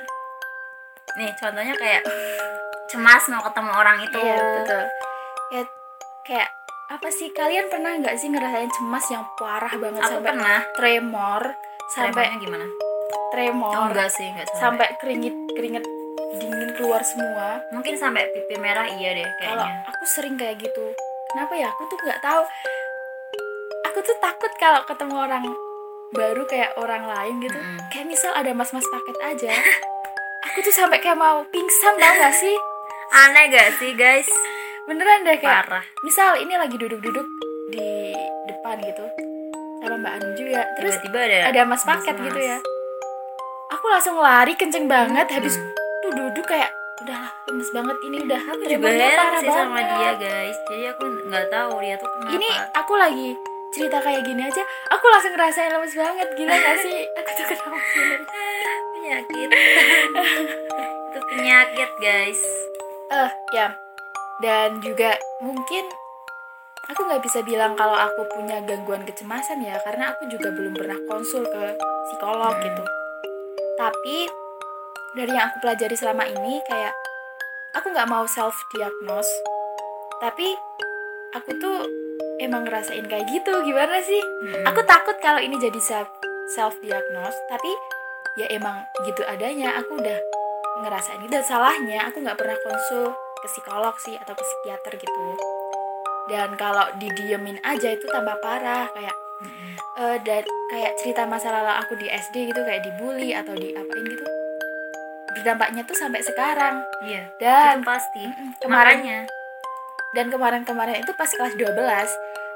nih 1.18 1.32
contohnya 1.34 1.74
kayak 1.74 2.04
cemas 2.90 3.24
mau 3.30 3.42
ketemu 3.42 3.72
orang 3.72 3.98
itu. 4.02 4.20
Iya 4.20 4.38
betul. 4.62 4.84
Kayak 5.50 5.68
kayak 6.26 6.50
apa 6.90 7.08
sih 7.14 7.30
kalian 7.30 7.70
pernah 7.70 7.94
nggak 7.98 8.18
sih 8.18 8.30
ngerasain 8.30 8.70
cemas 8.74 9.06
yang 9.10 9.22
parah 9.38 9.70
banget 9.78 10.02
aku 10.02 10.10
sampai 10.18 10.32
pernah. 10.34 10.60
tremor 10.74 11.42
sampai 11.94 12.14
Tremornya 12.26 12.38
gimana? 12.42 12.66
tremor 13.30 13.74
oh 13.78 13.86
enggak 13.94 14.10
sih 14.10 14.26
enggak 14.26 14.50
sampai. 14.50 14.62
sampai 14.62 14.88
keringet 14.98 15.36
keringet 15.54 15.86
dingin 16.42 16.70
keluar 16.74 17.02
semua. 17.06 17.62
Mungkin 17.70 17.94
sampai 17.94 18.26
pipi 18.34 18.58
merah 18.58 18.90
iya 18.90 19.14
deh 19.14 19.26
kalau 19.38 19.66
kayaknya 19.66 19.86
aku 19.86 20.04
sering 20.10 20.34
kayak 20.34 20.58
gitu. 20.58 20.86
Kenapa 21.30 21.54
ya? 21.54 21.70
Aku 21.70 21.84
tuh 21.86 21.98
nggak 22.02 22.22
tahu. 22.26 22.42
Aku 23.86 24.00
tuh 24.02 24.18
takut 24.18 24.52
kalau 24.58 24.82
ketemu 24.86 25.16
orang 25.18 25.46
baru 26.10 26.42
kayak 26.50 26.74
orang 26.74 27.06
lain 27.06 27.38
gitu. 27.38 27.54
Mm-mm. 27.54 27.86
kayak 27.94 28.10
misal 28.10 28.34
ada 28.34 28.50
mas-mas 28.50 28.86
paket 28.90 29.18
aja 29.22 29.54
aku 30.50 30.58
tuh 30.62 30.74
sampai 30.74 30.98
kayak 30.98 31.14
mau 31.16 31.46
pingsan 31.48 31.94
tau 31.96 32.14
gak 32.16 32.34
sih? 32.34 32.56
Aneh 33.12 33.46
gak 33.50 33.70
sih 33.78 33.94
guys? 33.94 34.30
Beneran 34.86 35.22
deh 35.22 35.38
kayak 35.38 35.66
parah. 35.66 35.84
misal 36.02 36.34
ini 36.36 36.58
lagi 36.58 36.74
duduk-duduk 36.74 37.28
di 37.70 38.18
depan 38.48 38.82
gitu 38.82 39.06
sama 39.80 39.96
mbak 39.96 40.12
Anu 40.18 40.28
juga. 40.34 40.62
Terus 40.76 40.98
tiba-tiba 41.00 41.46
ada 41.46 41.54
ada 41.54 41.62
mas 41.64 41.84
paket 41.86 42.16
mas. 42.18 42.26
gitu 42.26 42.40
ya. 42.42 42.58
Aku 43.70 43.86
langsung 43.88 44.18
lari 44.18 44.54
kenceng 44.54 44.90
banget 44.90 45.30
habis 45.30 45.56
Hmm. 45.56 45.70
tuh 46.02 46.12
duduk 46.12 46.46
kayak 46.46 46.74
udah 47.00 47.22
lemes 47.48 47.70
banget 47.70 47.98
ini 48.04 48.18
udah. 48.20 48.42
Aku 48.50 48.64
juga 48.66 48.88
parah 48.90 49.40
sih 49.40 49.48
sama 49.48 49.78
banget. 49.78 49.88
dia 49.88 50.12
guys. 50.20 50.58
Jadi 50.68 50.84
aku 50.90 51.04
nggak 51.24 51.46
tahu 51.48 51.72
dia 51.80 51.96
tuh 51.96 52.10
kenapa. 52.10 52.32
Ini 52.34 52.50
aku 52.74 52.94
lagi 52.96 53.28
cerita 53.70 53.98
kayak 54.02 54.26
gini 54.26 54.42
aja 54.42 54.66
aku 54.90 55.06
langsung 55.08 55.30
ngerasain 55.30 55.70
lemes 55.70 55.94
banget 55.94 56.28
gila 56.34 56.50
gak 56.52 56.78
sih? 56.82 57.06
Aku 57.22 57.30
tuh 57.30 57.46
kenapa 57.46 57.78
penyakit. 59.10 59.50
Itu 61.10 61.20
penyakit 61.34 61.90
guys. 61.98 62.42
Eh 63.10 63.32
ya. 63.58 63.74
Dan 64.38 64.78
juga 64.80 65.18
mungkin 65.42 65.90
aku 66.86 67.10
nggak 67.10 67.26
bisa 67.26 67.42
bilang 67.42 67.74
kalau 67.74 67.98
aku 67.98 68.22
punya 68.30 68.62
gangguan 68.62 69.02
kecemasan 69.02 69.66
ya 69.66 69.82
karena 69.82 70.14
aku 70.14 70.30
juga 70.30 70.54
belum 70.54 70.78
pernah 70.78 70.98
konsul 71.10 71.42
ke 71.42 71.64
psikolog 72.06 72.54
Hmm. 72.54 72.64
gitu. 72.64 72.84
Tapi 73.82 74.18
dari 75.18 75.32
yang 75.34 75.50
aku 75.50 75.58
pelajari 75.66 75.98
selama 75.98 76.30
ini 76.30 76.62
kayak 76.70 76.94
aku 77.74 77.90
nggak 77.90 78.06
mau 78.06 78.30
self 78.30 78.54
diagnose 78.70 79.30
tapi 80.22 80.54
aku 81.34 81.50
tuh 81.58 81.78
emang 82.38 82.62
ngerasain 82.62 83.10
kayak 83.10 83.26
gitu. 83.26 83.54
Gimana 83.66 83.98
sih? 84.06 84.22
Mm-mm. 84.22 84.70
aku 84.70 84.86
takut 84.86 85.18
kalau 85.18 85.42
ini 85.42 85.58
jadi 85.58 85.82
self 85.82 86.10
self 86.54 86.78
diagnose 86.80 87.38
tapi 87.50 87.74
ya 88.38 88.48
emang 88.54 88.86
gitu 89.04 89.22
adanya 89.26 89.76
aku 89.80 90.00
udah 90.00 90.20
ngerasain 90.80 91.20
itu 91.20 91.32
dan 91.32 91.44
salahnya 91.44 92.08
aku 92.08 92.24
nggak 92.24 92.40
pernah 92.40 92.56
konsul 92.64 93.12
ke 93.40 93.48
psikolog 93.52 93.96
sih 94.00 94.16
atau 94.16 94.34
ke 94.36 94.44
psikiater 94.44 94.94
gitu. 95.00 95.26
Dan 96.30 96.54
kalau 96.56 96.86
didiemin 97.02 97.58
aja 97.66 97.90
itu 97.90 98.06
tambah 98.06 98.38
parah 98.40 98.86
kayak 98.94 99.16
eh 100.00 100.18
dan 100.24 100.44
kayak 100.72 100.94
cerita 101.00 101.24
masa 101.28 101.52
lalu 101.52 101.74
aku 101.76 101.94
di 102.00 102.08
SD 102.08 102.52
gitu 102.52 102.62
kayak 102.64 102.84
dibully 102.84 103.36
atau 103.36 103.56
diapain 103.56 104.06
gitu 104.08 104.26
berdampaknya 105.40 105.86
tuh 105.86 105.96
sampai 105.96 106.22
sekarang. 106.26 106.84
Iya 107.06 107.24
dan 107.40 107.80
itu 107.80 107.88
pasti. 107.88 108.24
Mm-mm, 108.26 108.50
kemarin 108.60 108.98
makanya 109.00 109.20
dan 110.10 110.26
kemarin-kemarin 110.34 110.98
itu 111.06 111.12
pas 111.14 111.30
kelas 111.30 111.54
12 111.54 111.78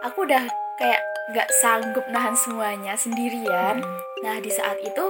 aku 0.10 0.25
udah 0.25 0.43
kayak 0.82 1.01
nggak 1.32 1.50
sanggup 1.62 2.05
nahan 2.12 2.36
semuanya 2.36 2.98
sendirian. 2.98 3.79
Mm. 3.79 3.98
nah 4.24 4.36
di 4.39 4.51
saat 4.51 4.79
itu 4.79 5.05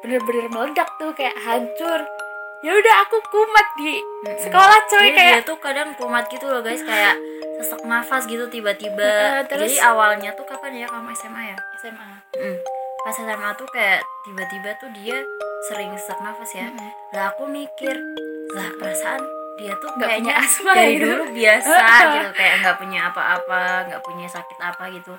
bener-bener 0.00 0.46
meledak 0.48 0.88
tuh 0.96 1.10
kayak 1.12 1.34
hancur. 1.36 2.00
Ya 2.58 2.72
udah 2.72 2.94
aku 3.00 3.22
kumat 3.24 3.66
di 3.76 4.02
sekolah 4.36 4.80
coy 4.88 4.98
Jadi 5.04 5.14
kayak 5.14 5.34
dia 5.36 5.44
tuh 5.44 5.58
kadang 5.58 5.94
kumat 5.94 6.26
gitu 6.26 6.42
loh 6.44 6.58
guys 6.58 6.82
kayak 6.82 7.14
sesak 7.56 7.82
nafas 7.82 8.24
gitu 8.24 8.46
tiba-tiba. 8.48 9.14
Terus- 9.50 9.70
jadi 9.70 9.86
awalnya 9.86 10.30
tuh 10.32 10.42
kapan 10.42 10.74
ya? 10.76 10.86
Kamu 10.86 11.06
SMA 11.12 11.42
ya? 11.46 11.56
SMA 11.76 12.08
Mm. 12.34 12.58
pas 13.00 13.14
SMA 13.14 13.50
tuh 13.54 13.66
kayak 13.68 13.98
tiba-tiba 14.22 14.70
tuh 14.76 14.90
dia 14.92 15.22
sering 15.64 15.94
sesak 15.96 16.18
nafas 16.18 16.50
ya. 16.52 16.66
Mm-mm. 16.66 16.90
lah 17.08 17.30
aku 17.30 17.46
mikir 17.46 17.94
lah 18.48 18.68
perasaan 18.74 19.22
dia 19.56 19.74
tuh 19.76 19.90
Nggak 19.92 20.06
kayaknya 20.08 20.34
punya 20.34 20.44
asma 20.44 20.70
dari 20.72 20.92
gitu. 20.92 21.06
dulu 21.08 21.24
biasa 21.32 21.74
gitu 22.14 22.30
kayak 22.32 22.54
nggak 22.58 22.76
punya 22.76 23.00
apa-apa 23.06 23.60
nggak 23.86 24.02
punya 24.02 24.26
sakit 24.26 24.58
apa 24.60 24.84
gitu. 24.92 25.14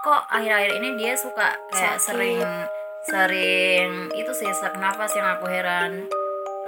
Kok 0.00 0.20
akhir-akhir 0.28 0.72
ini 0.74 0.88
dia 0.96 1.12
suka 1.12 1.48
kayak 1.70 1.96
Sakit. 1.96 2.04
sering 2.06 2.40
sering 3.08 4.12
itu 4.12 4.32
sih 4.36 4.48
sesak 4.52 4.76
nafas 4.76 5.12
yang 5.16 5.28
aku 5.38 5.48
heran 5.48 6.04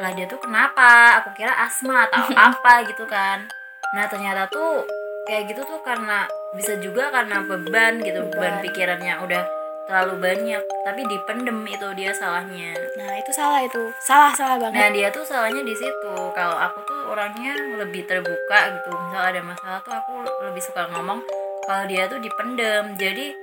lah 0.00 0.10
dia 0.16 0.24
tuh 0.24 0.40
kenapa 0.40 1.20
aku 1.20 1.36
kira 1.36 1.52
asma 1.60 2.08
atau 2.08 2.24
apa 2.48 2.88
gitu 2.88 3.04
kan 3.04 3.44
nah 3.92 4.08
ternyata 4.08 4.48
tuh 4.48 4.88
kayak 5.28 5.52
gitu 5.52 5.60
tuh 5.62 5.80
karena 5.84 6.24
bisa 6.56 6.76
juga 6.80 7.12
karena 7.12 7.44
beban 7.44 8.00
gitu 8.00 8.24
beban, 8.32 8.60
Beban. 8.60 8.64
pikirannya 8.64 9.14
udah 9.20 9.44
terlalu 9.82 10.14
banyak 10.24 10.62
tapi 10.86 11.04
dipendem 11.04 11.58
itu 11.68 11.88
dia 11.98 12.14
salahnya 12.16 12.72
nah 12.96 13.12
itu 13.18 13.30
salah 13.34 13.60
itu 13.60 13.82
salah 14.00 14.32
salah 14.32 14.56
banget 14.56 14.78
Nah 14.78 14.88
dia 14.94 15.08
tuh 15.10 15.26
salahnya 15.26 15.62
di 15.66 15.74
situ. 15.74 16.14
Kalau 16.32 16.56
aku 16.56 16.78
tuh 16.86 17.00
orangnya 17.12 17.54
lebih 17.82 18.06
terbuka 18.06 18.58
gitu. 18.78 18.90
Misal 18.94 19.22
ada 19.34 19.40
masalah 19.42 19.78
tuh 19.82 19.94
aku 19.94 20.12
lebih 20.48 20.62
suka 20.62 20.86
ngomong. 20.90 21.18
Kalau 21.66 21.84
dia 21.90 22.06
tuh 22.06 22.22
dipendem. 22.22 22.94
Jadi 22.94 23.34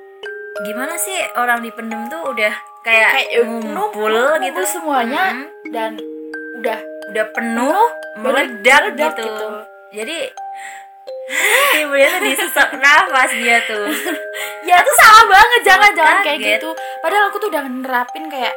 gimana 0.62 0.96
sih 0.96 1.16
orang 1.34 1.60
dipendem 1.60 2.08
tuh 2.08 2.22
udah 2.26 2.54
kayak, 2.82 3.10
Kayak, 3.14 3.28
eh, 3.34 3.46
ngumpul 3.46 4.12
numpuk- 4.12 4.44
gitu 4.44 4.62
semuanya. 4.70 5.32
Mm-mm. 5.32 5.72
dan 5.72 5.92
udah 6.56 6.80
udah 7.10 7.26
penuh 7.32 7.82
meledak 8.18 8.92
meledak 8.92 9.14
gitu. 9.16 9.24
gitu. 9.24 9.48
Jadi 9.92 10.18
tiba-tiba 11.72 12.08
tuh 12.10 12.22
disesak 12.24 12.70
nafas 12.76 13.32
dia 13.32 13.58
tuh. 13.64 13.86
ya 14.68 14.76
itu 14.76 14.92
salah 14.96 15.26
banget 15.26 15.62
jangan 15.64 15.92
jangan 15.94 16.18
kayak 16.20 16.40
Kaget. 16.40 16.52
gitu 16.58 16.70
padahal 17.00 17.24
aku 17.30 17.38
tuh 17.40 17.50
udah 17.50 17.64
nerapin 17.64 18.26
kayak 18.28 18.54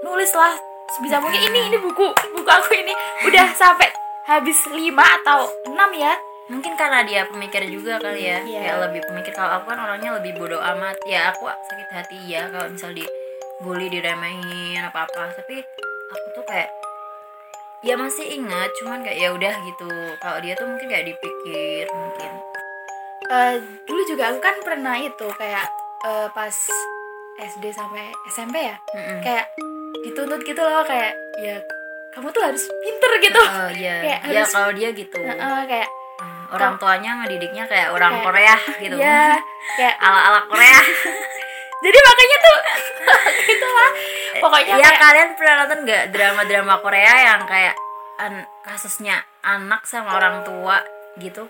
nulis 0.00 0.30
lah 0.32 0.54
sebisa 0.90 1.18
mungkin 1.18 1.40
ini 1.44 1.68
ini 1.68 1.78
buku 1.78 2.06
buku 2.32 2.48
aku 2.48 2.70
ini 2.72 2.94
udah 3.24 3.46
sampai 3.52 3.90
habis 4.24 4.56
lima 4.70 5.04
atau 5.20 5.44
enam 5.66 5.90
ya 5.92 6.14
Mungkin 6.44 6.76
karena 6.76 7.00
dia 7.02 7.24
pemikir 7.24 7.64
juga 7.66 7.96
kali 7.96 8.22
ya. 8.22 8.38
Iya. 8.40 8.60
Kayak 8.60 8.78
lebih 8.84 9.00
pemikir 9.04 9.32
Kalau 9.32 9.50
aku 9.56 9.66
kan 9.66 9.78
orangnya 9.80 10.10
lebih 10.14 10.36
bodoh 10.36 10.60
amat. 10.60 10.96
Ya 11.04 11.30
aku 11.30 11.48
sakit 11.48 11.88
hati 11.90 12.18
ya 12.26 12.48
Kalau 12.48 12.68
misal 12.68 12.92
dibully, 12.92 13.88
diremehin 13.88 14.80
apa-apa. 14.82 15.32
Tapi 15.32 15.64
aku 16.10 16.26
tuh 16.32 16.44
kayak 16.44 16.68
Ya 17.80 17.96
masih 17.96 18.24
ingat 18.30 18.72
Cuman 18.76 19.00
kayak 19.00 19.18
ya 19.18 19.28
udah 19.30 19.54
gitu. 19.62 19.88
Kalau 20.18 20.38
dia 20.38 20.52
tuh 20.54 20.66
mungkin 20.66 20.86
kayak 20.86 21.06
dipikir 21.06 21.84
Mungkin. 21.86 22.32
Eh, 23.24 23.54
dulu 23.82 24.02
juga 24.04 24.28
aku 24.28 24.38
kan 24.38 24.56
pernah 24.60 24.96
itu 24.96 25.26
kayak 25.34 25.64
eh, 26.04 26.28
pas 26.30 26.52
SD 27.34 27.64
sampai 27.68 28.12
SMP 28.28 28.62
ya 28.62 28.76
Mm-mm. 28.94 29.18
kayak 29.18 29.48
dituntut 30.00 30.44
gitu 30.44 30.60
loh 30.60 30.84
kayak 30.84 31.10
ya 31.40 31.56
kamu 32.12 32.28
tuh 32.30 32.44
harus 32.44 32.62
pinter 32.78 33.10
gitu. 33.18 33.40
Oh 33.40 33.70
iya. 33.72 33.96
Kayak 34.04 34.20
Ya 34.22 34.38
harus- 34.38 34.52
kalau 34.52 34.70
dia 34.70 34.88
gitu. 34.92 35.18
Heeh, 35.18 35.60
kayak 35.66 35.88
Hmm, 35.88 36.03
Orang 36.54 36.74
tuanya 36.76 37.10
ngedidiknya 37.18 37.64
kayak 37.64 37.88
orang 37.90 38.12
Kayak- 38.14 38.24
Korea 38.24 38.56
gitu. 38.82 38.96
ya 38.96 39.34
kayak 39.74 39.94
Ala-ala 39.98 40.40
Korea. 40.46 40.80
Jadi 41.84 41.98
makanya 42.00 42.36
tuh 42.38 42.58
gitulah 43.44 43.90
pokoknya 44.40 44.74
ya 44.74 44.86
kayak 44.86 44.98
kalian 44.98 45.28
pernah 45.36 45.54
nonton 45.60 45.78
nggak 45.84 46.04
drama-drama 46.10 46.74
Korea 46.80 47.12
yang 47.24 47.40
kayak 47.44 47.74
an- 48.16 48.48
kasusnya 48.62 49.20
anak 49.40 49.84
sama 49.84 50.14
orang 50.14 50.40
tua 50.42 50.80
gitu? 51.16 51.44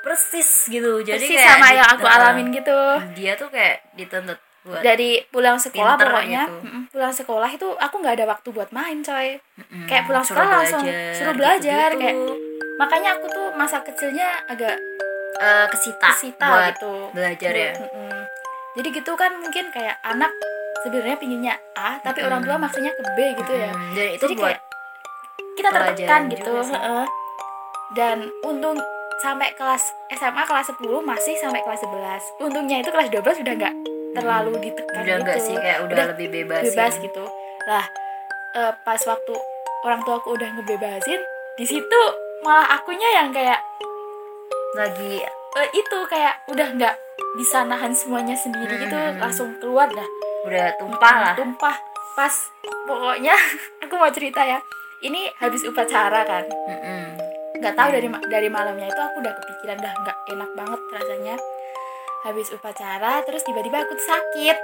Persis 0.00 0.48
gitu. 0.66 1.02
Jadi 1.02 1.20
persis 1.20 1.36
kayak 1.36 1.50
sama 1.52 1.68
yang 1.72 1.88
aku 1.90 2.06
alamin 2.06 2.48
gitu. 2.50 2.78
Dia 3.12 3.34
tuh 3.34 3.50
kayak 3.50 3.82
dituntut 3.92 4.38
buat 4.60 4.80
dari 4.80 5.24
pulang 5.26 5.56
sekolah 5.56 5.96
pokoknya. 5.96 6.44
gitu. 6.44 6.56
pulang 6.90 7.10
sekolah 7.10 7.48
itu 7.48 7.68
aku 7.74 7.94
nggak 7.96 8.14
ada 8.14 8.26
waktu 8.28 8.48
buat 8.50 8.70
main 8.70 9.00
coy. 9.00 9.40
Mm, 9.58 9.84
kayak 9.84 10.04
pulang 10.04 10.20
sekolah 10.20 10.48
langsung 10.54 10.84
belajar, 10.84 11.12
suruh 11.12 11.34
belajar, 11.34 11.88
gitu-gitu. 11.90 12.00
kayak 12.00 12.16
makanya 12.80 13.20
aku 13.20 13.28
tuh 13.28 13.52
masa 13.52 13.84
kecilnya 13.84 14.40
agak 14.48 14.80
Eh, 15.40 15.66
kesita, 15.72 16.12
kesita 16.12 16.48
buat 16.52 16.76
gitu. 16.76 16.92
belajar 17.16 17.52
ya? 17.56 17.72
Mm-mm. 17.72 18.20
jadi 18.76 18.88
gitu 18.92 19.12
kan 19.16 19.32
mungkin 19.40 19.72
kayak 19.72 19.96
anak 20.04 20.28
sebenarnya 20.84 21.16
pinginnya 21.16 21.54
A 21.80 21.96
tapi 22.04 22.20
orang 22.20 22.44
tua 22.44 22.60
maksudnya 22.60 22.92
ke 22.92 23.02
B 23.16 23.18
gitu 23.40 23.52
ya. 23.56 23.72
Mm, 23.72 23.92
dan 23.96 24.06
itu 24.12 24.24
jadi 24.28 24.34
buat 24.36 24.44
kayak 24.52 24.60
kita 25.56 25.68
tertekan 25.72 26.20
gitu 26.28 26.52
dan 27.96 28.28
untung 28.44 28.76
sampai 29.20 29.48
kelas 29.56 29.80
SMA 30.12 30.42
kelas 30.44 30.66
10 30.76 30.80
masih 31.00 31.34
sampai 31.40 31.60
kelas 31.64 31.80
11 31.88 32.44
untungnya 32.44 32.76
itu 32.84 32.90
kelas 32.92 33.08
12 33.08 33.40
udah 33.40 33.54
nggak 33.56 33.74
terlalu 34.20 34.52
ditekan 34.60 35.00
udah 35.00 35.04
gitu. 35.08 35.20
enggak 35.24 35.38
sih 35.40 35.56
kayak 35.56 35.78
udah, 35.88 36.04
lebih 36.12 36.28
bebas, 36.28 36.62
bebas 36.68 36.94
ya. 36.96 37.02
gitu. 37.04 37.24
Lah 37.64 37.84
eh, 38.60 38.72
pas 38.84 39.00
waktu 39.00 39.34
orang 39.88 40.00
tua 40.04 40.20
aku 40.20 40.36
udah 40.36 40.48
ngebebasin 40.52 41.20
di 41.56 41.64
situ 41.64 42.02
malah 42.40 42.66
akunya 42.72 43.08
yang 43.14 43.28
kayak 43.30 43.60
lagi 44.72 45.20
eh, 45.52 45.68
itu 45.72 45.98
kayak 46.06 46.46
udah 46.46 46.68
nggak 46.72 46.94
bisa 47.32 47.62
nahan 47.62 47.92
semuanya 47.92 48.34
sendiri 48.34 48.80
gitu 48.80 48.94
Hmm. 48.94 49.18
langsung 49.18 49.54
keluar 49.58 49.86
dah. 49.88 50.06
Udah 50.42 50.72
tumpah 50.76 51.14
lah. 51.16 51.34
tumpah. 51.34 51.76
Pas 52.12 52.34
pokoknya 52.86 53.34
aku 53.82 53.94
mau 53.94 54.10
cerita 54.10 54.42
ya. 54.42 54.58
Ini 55.00 55.32
habis 55.36 55.64
upacara 55.64 56.22
kan. 56.24 56.44
Mm-mm. 56.46 57.04
nggak 57.56 57.76
tahu 57.76 57.92
dari 57.92 58.08
ma- 58.08 58.24
dari 58.24 58.48
malamnya 58.48 58.88
itu 58.88 58.96
aku 58.98 59.20
udah 59.20 59.34
kepikiran 59.34 59.76
dah 59.76 59.92
nggak 59.94 60.16
enak 60.28 60.50
banget 60.54 60.80
rasanya. 60.92 61.34
Habis 62.20 62.48
upacara 62.50 63.20
terus 63.22 63.42
tiba-tiba 63.42 63.80
aku 63.80 63.94
sakit. 63.96 64.56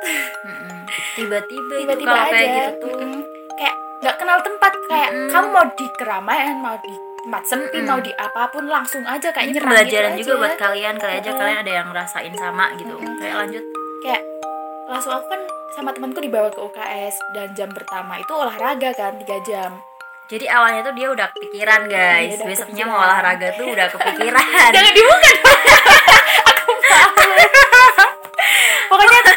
Mm-mm. 0.44 0.78
tiba-tiba 1.18 1.74
tiba-tiba 1.76 2.16
aja 2.16 2.30
kayak 2.30 2.50
gitu 2.72 2.86
tuh. 2.90 3.20
Kayak 3.54 3.74
nggak 3.98 4.16
kenal 4.16 4.38
tempat 4.40 4.72
kayak 4.86 5.10
kamu 5.28 5.48
mau 5.50 5.66
di 5.68 5.86
keramaian 5.94 6.56
mau 6.56 6.76
di 6.78 6.94
tempat 7.26 7.42
sepi 7.42 7.74
Mm-mm. 7.74 7.84
mau 7.84 7.98
di 7.98 8.14
apa 8.14 8.42
pun 8.48 8.64
langsung 8.64 9.02
aja 9.02 9.34
kayak 9.34 9.50
ini 9.50 9.58
pembelajaran 9.58 10.14
gitu 10.14 10.22
juga 10.22 10.30
aja. 10.30 10.38
buat 10.38 10.54
kalian 10.56 10.94
kali 10.94 11.14
aja 11.18 11.30
kalian 11.34 11.58
ada 11.58 11.72
yang 11.74 11.86
ngerasain 11.90 12.30
sama 12.32 12.64
gitu 12.74 12.94
Mm-mm. 12.94 13.18
kayak 13.18 13.34
lanjut 13.36 13.64
kayak 13.98 14.22
langsung 14.86 15.10
aku 15.10 15.26
kan 15.26 15.42
sama 15.74 15.90
temanku 15.90 16.22
dibawa 16.22 16.46
ke 16.48 16.62
UKS 16.62 17.18
dan 17.32 17.50
jam 17.52 17.66
pertama 17.68 18.14
itu 18.16 18.30
olahraga 18.30 18.94
kan 18.94 19.18
tiga 19.18 19.42
jam 19.42 19.74
jadi 20.26 20.46
awalnya 20.48 20.80
tuh 20.82 20.94
dia 20.94 21.10
udah 21.10 21.26
kepikiran 21.28 21.86
guys 21.86 22.38
udah 22.38 22.46
besoknya 22.46 22.86
kepikiran. 22.86 22.94
mau 22.94 23.02
olahraga 23.02 23.48
tuh 23.54 23.66
udah 23.68 23.86
kepikiran 23.90 24.46
jangan 24.74 24.92
dibuka 24.94 25.30
aku 28.86 28.94
pokoknya 28.94 29.34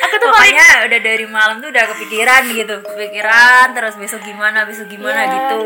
aku 0.00 0.14
tuh 0.18 0.28
paling 0.28 0.34
pokoknya 0.34 0.66
udah 0.82 1.00
dari 1.00 1.26
malam 1.26 1.56
tuh 1.58 1.70
udah 1.70 1.84
kepikiran 1.86 2.42
gitu 2.50 2.74
kepikiran 2.82 3.66
terus 3.70 3.94
besok 3.94 4.20
gimana 4.22 4.66
besok 4.66 4.90
gimana 4.90 5.22
Iya. 5.22 5.30
gitu 5.30 5.60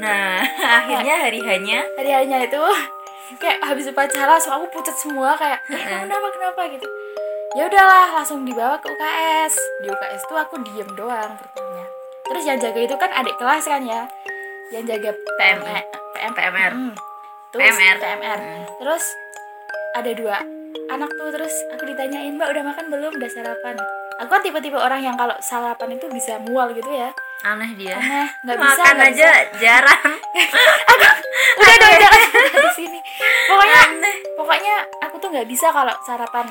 nah 0.00 0.40
akhirnya 0.80 1.28
hari 1.28 1.40
hanya? 1.42 1.84
Hari 1.98 2.10
harinya 2.10 2.38
itu. 2.44 2.62
Kayak 3.36 3.64
habis 3.64 3.88
upacara 3.88 4.36
langsung 4.36 4.52
aku 4.52 4.68
pucat 4.70 4.92
semua 4.92 5.32
kayak 5.36 5.60
eh, 5.72 6.04
kenapa 6.04 6.28
kenapa? 6.30 6.60
gitu. 6.68 6.84
Ya 7.52 7.68
udahlah 7.68 8.16
langsung 8.16 8.44
dibawa 8.44 8.76
ke 8.76 8.88
UKS 8.88 9.54
di 9.80 9.88
UKS 9.88 10.22
tuh 10.24 10.36
aku 10.36 10.56
diem 10.64 10.88
doang 10.96 11.36
pertamanya 11.36 11.84
terus 12.24 12.44
yang 12.48 12.56
jaga 12.56 12.80
itu 12.80 12.96
kan 12.96 13.12
adik 13.12 13.36
kelas 13.36 13.64
kan 13.64 13.84
ya? 13.84 14.08
Yang 14.72 14.84
jaga 14.96 15.10
PMI. 15.36 15.80
PM 16.12 16.32
PMR 16.32 16.72
Mm. 16.72 16.92
terus 17.52 17.76
PMR. 17.76 17.96
PMR 18.00 18.40
terus 18.80 19.04
ada 19.92 20.10
dua 20.16 20.36
anak 20.88 21.12
tuh 21.12 21.28
terus 21.28 21.52
aku 21.76 21.84
ditanyain 21.84 22.32
mbak 22.32 22.48
udah 22.52 22.64
makan 22.64 22.88
belum? 22.88 23.12
Udah 23.16 23.28
sarapan 23.28 23.76
aku 24.22 24.30
kan 24.30 24.40
tipe-tipe 24.40 24.78
orang 24.78 25.02
yang 25.02 25.18
kalau 25.18 25.34
sarapan 25.38 25.98
itu 25.98 26.06
bisa 26.06 26.38
mual 26.38 26.70
gitu 26.70 26.86
ya. 26.88 27.10
Aneh 27.42 27.74
dia. 27.74 27.98
Aneh 27.98 28.30
nggak 28.46 28.56
bisa 28.56 28.78
makan 28.78 28.94
nggak 28.94 29.10
aja 29.10 29.30
jarang. 29.58 30.10
Udah 31.52 31.74
udah 31.74 31.88
udah 31.98 32.10
di 32.62 32.70
sini. 32.74 32.98
Pokoknya 33.50 33.80
aneh. 33.90 34.14
pokoknya 34.34 34.74
aku 35.02 35.16
tuh 35.18 35.28
nggak 35.28 35.48
bisa 35.48 35.68
kalau 35.68 35.92
sarapan. 36.00 36.46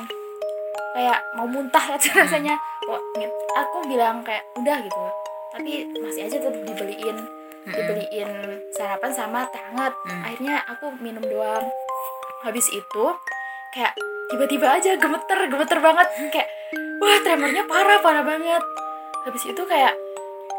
Kayak 0.92 1.18
mau 1.34 1.48
muntah 1.48 1.80
aja 1.80 2.08
Hmm. 2.12 2.20
rasanya. 2.22 2.54
Kok 2.84 3.00
aku 3.56 3.76
bilang 3.88 4.20
kayak 4.20 4.44
udah 4.54 4.76
gitu. 4.78 5.00
Tapi 5.52 5.70
masih 5.96 6.28
aja 6.28 6.36
tetap 6.38 6.54
dibeliin 6.54 7.16
dibeliin 7.62 8.30
sarapan 8.74 9.10
sama 9.10 9.46
teh 9.48 9.62
hangat. 9.62 9.94
Mm. 10.04 10.22
akhirnya 10.22 10.54
aku 10.66 10.92
minum 10.98 11.22
doang. 11.22 11.64
Habis 12.42 12.66
itu 12.68 13.04
kayak 13.70 13.94
tiba-tiba 14.28 14.66
aja 14.68 14.98
gemeter 14.98 15.38
gemeter 15.48 15.78
banget. 15.78 16.08
Kayak 16.28 16.48
wah 17.02 17.18
tremornya 17.20 17.62
parah 17.66 17.98
parah 17.98 18.22
banget 18.22 18.62
habis 19.22 19.42
itu 19.44 19.62
kayak 19.64 19.92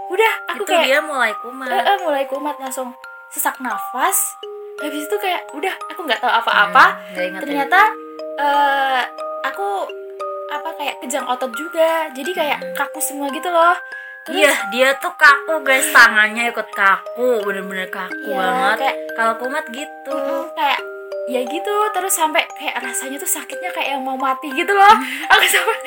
udah 0.05 0.31
aku 0.49 0.57
itu 0.59 0.69
kayak 0.69 0.85
dia 0.85 0.99
mulai 0.99 1.31
kumat 1.39 1.67
eh, 1.67 1.79
eh, 1.81 1.97
mulai 1.97 2.23
kumat 2.27 2.59
langsung 2.59 2.91
sesak 3.29 3.57
nafas 3.57 4.35
habis 4.77 5.07
itu 5.07 5.15
kayak 5.17 5.47
udah 5.51 5.71
aku 5.87 6.03
nggak 6.03 6.19
tahu 6.19 6.29
apa-apa 6.29 6.85
Hmm, 7.09 7.31
ya. 7.31 7.39
ternyata 7.39 7.79
eh 8.35 9.01
aku 9.43 9.87
apa 10.49 10.69
kayak 10.75 10.95
kejang 10.99 11.25
otot 11.25 11.49
juga 11.51 12.11
jadi 12.11 12.31
kayak 12.31 12.59
Hmm. 12.59 12.73
kaku 12.75 12.99
semua 12.99 13.31
gitu 13.31 13.47
loh 13.47 13.73
terus 14.23 14.39
Iya, 14.39 14.53
dia 14.69 14.89
tuh 14.97 15.11
kaku 15.13 15.59
guys, 15.61 15.83
tangannya 15.91 16.47
ikut 16.47 16.71
kaku, 16.71 17.43
bener-bener 17.43 17.89
kaku 17.89 18.23
Iya, 18.25 18.39
banget. 18.39 18.77
kayak 18.79 18.95
Kalau 19.13 19.33
kumat 19.35 19.65
gitu. 19.67 20.15
mm, 20.15 20.43
kayak 20.53 20.79
ya 21.25 21.39
gitu 21.41 21.75
terus 21.89 22.11
sampai 22.11 22.43
kayak 22.53 22.83
rasanya 22.83 23.15
tuh 23.15 23.29
sakitnya 23.29 23.71
kayak 23.71 23.95
yang 23.95 24.03
mau 24.03 24.15
mati 24.15 24.51
gitu 24.51 24.69
loh 24.69 24.91
aku 25.29 25.43
sampai 25.45 25.77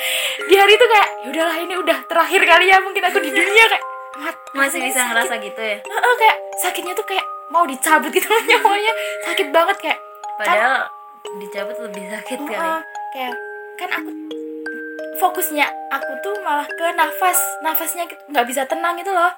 di 0.42 0.54
hari 0.56 0.72
itu 0.72 0.86
kayak 0.86 1.08
ya 1.20 1.26
udahlah 1.28 1.56
ini 1.58 1.74
udah 1.76 1.98
terakhir 2.06 2.40
kali 2.42 2.66
ya 2.66 2.80
mungkin 2.80 3.04
aku 3.04 3.18
di 3.18 3.30
dunia 3.30 3.64
kayak 3.68 3.84
mat 4.16 4.36
Masih 4.56 4.80
bisa 4.80 5.04
sakit. 5.04 5.12
ngerasa 5.12 5.34
gitu 5.44 5.60
ya. 5.60 5.76
Heeh, 5.76 6.14
kayak 6.16 6.36
sakitnya 6.56 6.96
tuh 6.96 7.04
kayak 7.04 7.20
mau 7.46 7.68
dicabut 7.68 8.08
gitu 8.08 8.24
loh 8.24 8.40
nyawanya 8.48 8.92
sakit 9.22 9.48
banget 9.52 9.76
kayak 9.76 9.98
Padahal 10.36 10.88
dicabut 11.36 11.76
lebih 11.84 12.04
sakit 12.08 12.38
kali. 12.40 12.56
Heeh, 12.56 12.80
kayak 13.12 13.34
kan 13.76 13.90
aku 13.92 14.10
fokusnya 15.16 15.68
aku 15.90 16.12
tuh 16.22 16.32
malah 16.40 16.64
ke 16.64 16.86
nafas 16.92 17.36
nafasnya 17.60 18.08
nggak 18.32 18.46
bisa 18.48 18.64
tenang 18.64 18.96
gitu 18.96 19.12
loh 19.12 19.28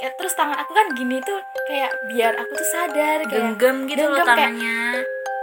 kayak 0.00 0.16
terus 0.16 0.32
tangan 0.32 0.56
aku 0.56 0.72
kan 0.72 0.86
gini 0.92 1.20
tuh 1.20 1.36
kayak 1.68 1.92
biar 2.08 2.32
aku 2.32 2.52
tuh 2.52 2.68
sadar 2.68 3.20
kayak 3.28 3.52
Genggam 3.52 3.84
gitu 3.84 4.04
loh 4.08 4.16
kayak, 4.24 4.52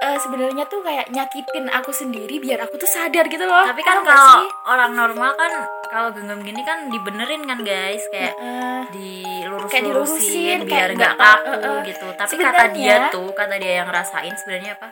eh, 0.09 0.17
sebenarnya 0.17 0.65
tuh 0.65 0.81
kayak 0.81 1.09
nyakitin 1.09 1.69
aku 1.69 1.91
sendiri 1.91 2.37
biar 2.37 2.59
aku 2.61 2.75
tuh 2.75 2.85
sadar 2.85 3.25
gitu 3.25 3.45
loh 3.45 3.63
Tapi 3.63 3.81
kan 3.81 4.01
kalau 4.01 4.45
orang 4.65 4.91
normal 4.91 5.31
kan 5.33 5.51
kalau 5.85 6.09
genggam 6.09 6.41
gini 6.41 6.61
kan 6.61 6.85
dibenerin 6.85 7.41
kan 7.43 7.61
guys, 7.61 8.01
kayak 8.09 8.33
Heeh. 8.35 8.81
dilurus 8.93 9.69
Kayak 9.69 9.85
dilurusin, 9.89 10.57
biar 10.61 10.93
nggak 10.93 11.17
tahu, 11.17 11.41
kaku 11.41 11.49
eh, 11.49 11.65
eh. 11.65 11.79
gitu. 11.89 12.07
Tapi 12.13 12.33
kata 12.37 12.63
dia 12.71 12.95
tuh, 13.09 13.29
kata 13.33 13.55
dia 13.57 13.71
yang 13.81 13.87
ngerasain 13.87 14.33
sebenarnya 14.35 14.73
apa? 14.75 14.89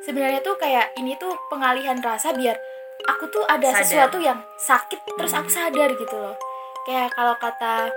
sebenarnya 0.00 0.40
tuh 0.40 0.56
kayak 0.56 0.96
ini 0.96 1.12
tuh 1.14 1.28
pengalihan 1.46 2.00
rasa 2.00 2.32
biar 2.32 2.56
aku 3.06 3.28
tuh 3.28 3.44
ada 3.44 3.68
Sadar. 3.68 3.84
sesuatu 3.84 4.16
yang 4.16 4.40
sakit 4.58 4.96
terus 5.12 5.30
Hmm. 5.30 5.44
aku 5.44 5.48
sadar 5.52 5.92
gitu 5.92 6.16
loh 6.16 6.32
kayak 6.82 7.12
kalau 7.12 7.36
kata 7.36 7.92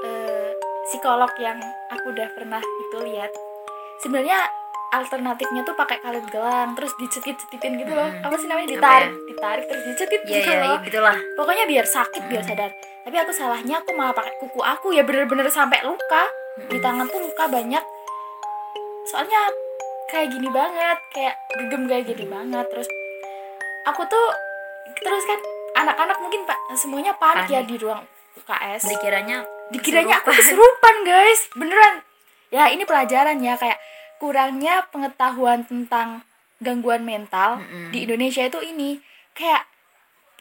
eh, 0.00 0.50
psikolog 0.88 1.28
yang 1.36 1.60
aku 1.86 2.08
udah 2.08 2.24
pernah 2.32 2.56
itu 2.58 2.96
lihat 3.04 3.28
sebenarnya 4.00 4.48
alternatifnya 4.92 5.64
tuh 5.64 5.72
pakai 5.72 5.98
karet 5.98 6.28
gelang 6.28 6.76
terus 6.76 6.92
dicetit-cetitin 6.94 7.80
gitu 7.80 7.92
loh. 7.92 8.04
Hmm. 8.04 8.22
apa 8.22 8.34
sih 8.36 8.44
namanya? 8.44 8.68
Ditarik 8.70 9.08
ya? 9.08 9.20
ditarik 9.26 9.64
terus 9.66 9.82
dicetit 9.86 10.20
Iya 10.22 10.28
gitu 10.30 10.50
ya, 10.50 10.58
loh. 10.60 10.78
gitulah. 10.84 11.16
pokoknya 11.34 11.64
biar 11.64 11.86
sakit 11.86 12.22
biar 12.28 12.42
Hmm. 12.42 12.50
sadar. 12.52 12.70
Tapi 13.02 13.16
aku 13.18 13.32
salahnya 13.32 13.74
aku 13.78 13.90
malah 13.92 14.12
pakai 14.12 14.36
kuku 14.38 14.60
aku 14.60 14.92
ya 14.92 15.02
bener-bener 15.02 15.48
sampai 15.48 15.80
luka. 15.82 16.28
Di 16.62 16.76
Hmm. 16.76 16.84
tangan 16.84 17.06
tuh 17.08 17.20
luka 17.20 17.44
banyak. 17.48 17.80
Soalnya 19.04 19.40
kayak 20.06 20.28
gini 20.30 20.48
banget 20.48 20.98
kayak 21.10 21.34
gegem 21.56 21.82
kayak 21.86 22.04
gini 22.06 22.24
banget. 22.24 22.66
Terus 22.68 22.88
aku 23.84 24.04
tuh 24.04 24.26
terus 24.94 25.24
kan 25.24 25.40
anak-anak 25.74 26.20
mungkin 26.20 26.44
pak 26.44 26.58
semuanya 26.76 27.16
panik, 27.16 27.48
ya 27.48 27.64
di 27.64 27.74
ruang 27.74 28.04
UKS 28.34 28.86
Dikiranya 28.86 29.40
dikiranya 29.72 30.20
aku 30.20 30.30
kesurupan 30.30 30.96
guys. 31.02 31.48
Beneran. 31.54 32.04
Ya 32.52 32.68
ini 32.68 32.84
pelajaran 32.84 33.40
ya 33.40 33.56
kayak 33.56 33.80
kurangnya 34.22 34.86
pengetahuan 34.88 35.66
tentang 35.66 36.22
gangguan 36.56 37.02
mental 37.02 37.58
Mm-mm. 37.58 37.90
di 37.90 38.06
Indonesia 38.06 38.46
itu 38.46 38.62
ini 38.62 39.02
kayak 39.34 39.66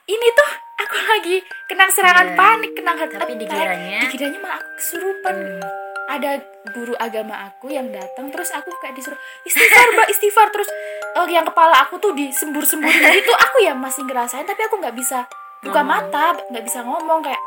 ini 0.06 0.28
tuh 0.32 0.52
aku 0.78 0.96
lagi 1.08 1.36
kena 1.66 1.90
serangan 1.90 2.30
Iya. 2.30 2.38
panik 2.38 2.72
kena 2.74 2.94
heart 2.94 3.10
Tapi 3.12 3.34
attack. 3.34 3.42
dikiranya- 3.42 4.02
dikiranya 4.06 4.38
malah 4.38 4.58
aku 4.58 4.70
kesurupan 4.78 5.36
Hmm. 5.36 5.62
ada 6.08 6.32
guru 6.70 6.92
agama 6.96 7.48
aku 7.48 7.72
yang 7.72 7.88
datang 7.90 8.30
terus 8.30 8.52
aku 8.52 8.70
kayak 8.78 8.94
disuruh 8.94 9.16
istighfar 9.44 9.88
mbak 9.92 10.08
istighfar 10.10 10.48
terus 10.52 10.68
eh, 11.16 11.26
yang 11.26 11.42
kepala 11.44 11.74
aku 11.82 11.98
tuh 11.98 12.12
disembur-semburin 12.12 13.02
gitu 13.16 13.32
aku 13.34 13.58
ya 13.60 13.74
masih 13.74 14.04
ngerasain 14.04 14.44
tapi 14.44 14.62
aku 14.62 14.78
nggak 14.78 14.94
bisa 14.94 15.26
buka 15.62 15.80
Ngomong. 15.80 16.12
mata 16.12 16.26
nggak 16.44 16.66
bisa 16.68 16.80
ngomong 16.82 17.24
kayak 17.24 17.42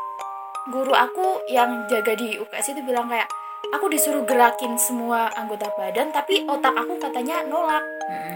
guru 0.67 0.91
aku 0.91 1.45
yang 1.47 1.85
jaga 1.85 2.11
di 2.11 2.35
UKS 2.35 2.73
itu 2.73 2.81
bilang 2.81 3.05
kayak 3.05 3.29
aku 3.75 3.85
disuruh 3.87 4.23
gerakin 4.23 4.73
semua 4.75 5.27
anggota 5.35 5.67
badan 5.75 6.09
tapi 6.09 6.43
otak 6.45 6.71
aku 6.71 6.95
katanya 6.97 7.43
nolak. 7.43 7.83
Mm-mm. 8.07 8.35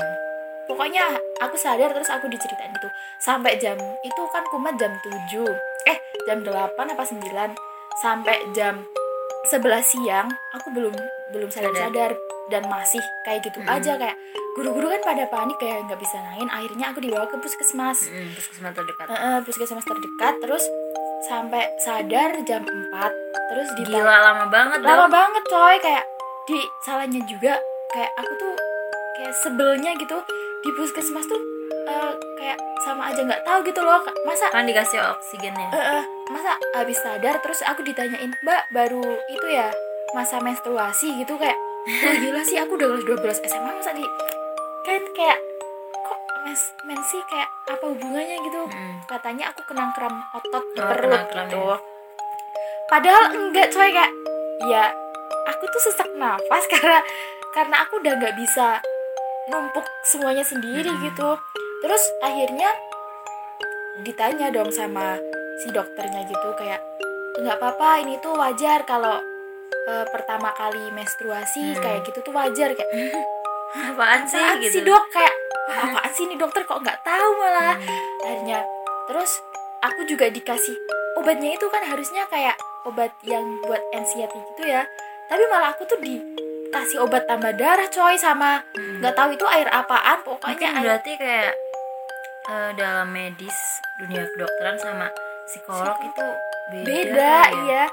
pokoknya 0.66 1.02
aku 1.40 1.58
sadar 1.58 1.90
terus 1.90 2.08
aku 2.08 2.28
diceritain 2.28 2.70
gitu. 2.70 2.90
Sampai 3.18 3.58
jam 3.58 3.74
itu 4.00 4.22
kan 4.30 4.46
kumat 4.48 4.78
jam 4.78 4.94
7 5.02 5.42
eh 5.86 5.98
jam 6.24 6.46
8 6.46 6.78
apa 6.78 7.04
9 7.04 7.26
sampai 7.98 8.38
jam 8.54 8.86
11 9.48 9.66
siang 9.82 10.28
aku 10.54 10.70
belum 10.70 10.94
belum 11.32 11.50
sadar 11.50 11.74
sadar. 11.74 12.12
dan 12.50 12.66
masih 12.66 13.02
kayak 13.24 13.42
gitu 13.42 13.62
Mm-mm. 13.62 13.76
aja 13.78 13.98
kayak 13.98 14.18
guru-guru 14.54 14.90
kan 14.90 15.02
pada 15.06 15.26
panik 15.26 15.58
kayak 15.58 15.86
nggak 15.86 15.98
bisa 15.98 16.18
nain 16.20 16.50
akhirnya 16.50 16.90
aku 16.90 17.00
dibawa 17.00 17.26
ke 17.26 17.38
puskesmas. 17.38 18.06
Mm-mm, 18.06 18.34
puskesmas 18.34 18.74
terdekat. 18.74 19.06
Eh, 19.08 19.40
puskesmas 19.42 19.86
terdekat. 19.86 20.34
Terus 20.38 20.64
sampai 21.22 21.64
sadar 21.78 22.32
jam 22.42 22.64
4 22.64 22.96
terus 23.50 23.70
ditanya 23.76 24.00
Gila 24.00 24.18
lama 24.24 24.46
banget 24.48 24.80
lama 24.80 25.04
dong. 25.04 25.12
banget 25.12 25.44
coy 25.46 25.76
kayak 25.78 26.06
di 26.46 26.58
salahnya 26.80 27.22
juga 27.26 27.54
kayak 27.90 28.12
aku 28.16 28.34
tuh 28.36 28.54
kayak 29.16 29.34
sebelnya 29.36 29.92
gitu 29.96 30.18
di 30.60 30.70
puskesmas 30.72 31.26
tuh 31.26 31.42
eh, 31.86 32.12
kayak 32.36 32.58
sama 32.80 33.10
aja 33.10 33.20
nggak 33.20 33.44
tahu 33.44 33.60
gitu 33.64 33.80
loh 33.80 34.00
masa 34.24 34.48
Kan 34.50 34.64
dikasih 34.64 35.00
oksigennya. 35.12 35.68
eh, 35.70 35.86
eh, 35.98 36.04
masa 36.30 36.56
habis 36.74 36.98
sadar 36.98 37.40
terus 37.40 37.60
aku 37.62 37.82
ditanyain 37.82 38.32
mbak 38.38 38.70
baru 38.70 39.02
itu 39.28 39.48
ya 39.50 39.70
masa 40.12 40.38
menstruasi 40.38 41.20
gitu 41.20 41.36
kayak 41.36 41.58
oh 41.86 42.14
gila 42.16 42.42
sih 42.42 42.58
aku 42.58 42.76
udah 42.76 42.88
kelas 42.96 43.06
12 43.42 43.50
SMA 43.50 43.72
masa 43.74 43.92
di 43.92 44.06
kan 44.82 45.02
kayak 45.12 45.38
kok 46.40 46.48
mens 46.48 46.64
mensi 46.84 47.20
kayak 47.26 47.52
apa 47.68 47.84
hubungannya 47.86 48.38
gitu 48.40 48.64
Mm. 48.66 49.04
katanya 49.06 49.52
aku 49.52 49.60
kena 49.66 49.92
kram 49.92 50.16
otot 50.32 50.64
di 50.72 50.80
Oh, 50.80 50.88
perut 50.88 51.20
gitu 51.28 51.60
ya. 51.60 51.78
padahal 52.88 53.24
enggak 53.30 53.68
coy 53.70 53.90
kayak 53.90 54.12
ya 54.66 54.88
aku 55.46 55.64
tuh 55.68 55.82
sesak 55.84 56.08
nafas 56.16 56.64
karena 56.72 57.04
karena 57.52 57.76
aku 57.84 58.00
udah 58.00 58.14
nggak 58.16 58.36
bisa 58.36 58.80
numpuk 59.48 59.84
semuanya 60.06 60.42
sendiri 60.42 60.88
Mm-mm. 60.88 61.06
gitu 61.06 61.30
terus 61.82 62.04
akhirnya 62.20 62.72
ditanya 64.00 64.48
dong 64.50 64.72
sama 64.72 65.20
si 65.58 65.68
dokternya 65.70 66.24
gitu 66.24 66.50
kayak 66.56 66.80
nggak 67.36 67.58
apa-apa 67.58 68.00
ini 68.00 68.16
tuh 68.18 68.32
wajar 68.34 68.86
kalau 68.86 69.20
eh, 69.82 70.06
pertama 70.08 70.54
kali 70.54 70.88
menstruasi 70.90 71.76
Hmm. 71.76 71.82
kayak 71.82 72.02
gitu 72.06 72.20
tuh 72.22 72.32
wajar 72.32 72.72
kayak 72.72 72.92
Apaan 73.70 74.24
sih 74.24 74.34
apaan 74.36 74.58
gitu. 74.60 74.72
sih 74.72 74.84
dok 74.84 75.04
kayak 75.10 75.30
"Wah, 75.30 75.49
apaan 75.72 76.12
sih 76.12 76.24
ini 76.24 76.36
dokter 76.36 76.64
kok 76.64 76.78
nggak 76.78 77.00
tahu 77.02 77.30
malah 77.36 77.76
Hmm. 77.76 78.22
akhirnya 78.22 78.60
terus 79.06 79.32
aku 79.80 80.06
juga 80.06 80.28
dikasih 80.28 80.76
obatnya 81.16 81.52
itu 81.52 81.66
kan 81.68 81.82
harusnya 81.82 82.26
kayak 82.26 82.56
obat 82.84 83.12
yang 83.22 83.44
buat 83.62 83.82
anxiety 83.92 84.38
gitu 84.54 84.64
ya 84.66 84.84
tapi 85.26 85.44
malah 85.46 85.70
aku 85.70 85.86
tuh 85.86 86.00
dikasih 86.00 87.00
obat 87.00 87.26
tambah 87.26 87.54
darah 87.54 87.88
coy 87.88 88.16
sama 88.16 88.62
Mm. 88.72 89.00
nggak 89.00 89.14
tahu 89.14 89.30
itu 89.32 89.46
air 89.46 89.68
apaan 89.68 90.20
Mungkin 90.20 90.30
pokoknya 90.36 90.70
air 90.72 90.84
berarti 90.84 91.12
kayak 91.16 91.52
eh, 92.48 92.72
dalam 92.74 93.08
medis 93.10 93.58
dunia 93.98 94.26
kedokteran 94.28 94.78
sama 94.78 95.08
psikolog 95.46 95.94
Psikolog. 95.94 95.98
itu 96.04 96.28
beda, 96.72 96.86
beda 96.86 97.18
ya. 97.20 97.42
iya 97.60 97.84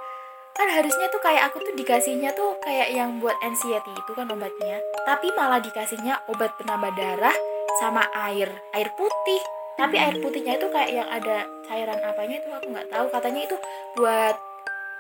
kan 0.52 0.68
harusnya 0.70 1.06
tuh 1.06 1.20
kayak 1.20 1.42
aku 1.46 1.60
tuh 1.60 1.74
dikasihnya 1.74 2.32
tuh 2.32 2.56
kayak 2.58 2.88
yang 2.88 3.16
buat 3.16 3.36
anxiety 3.40 3.92
itu 3.92 4.12
kan 4.12 4.24
obatnya 4.26 4.80
tapi 5.04 5.28
malah 5.30 5.60
dikasihnya 5.60 6.16
obat 6.26 6.56
penambah 6.56 6.92
darah 6.92 7.36
sama 7.80 8.02
air 8.28 8.48
air 8.72 8.88
putih. 8.96 9.40
Tapi 9.76 10.00
air 10.00 10.16
putihnya 10.24 10.56
itu 10.56 10.72
kayak 10.72 10.88
yang 10.88 11.04
ada 11.04 11.44
cairan 11.68 12.00
apanya 12.00 12.40
itu 12.40 12.48
aku 12.48 12.66
nggak 12.72 12.88
tahu. 12.88 13.06
Katanya 13.12 13.44
itu 13.44 13.56
buat 13.92 14.36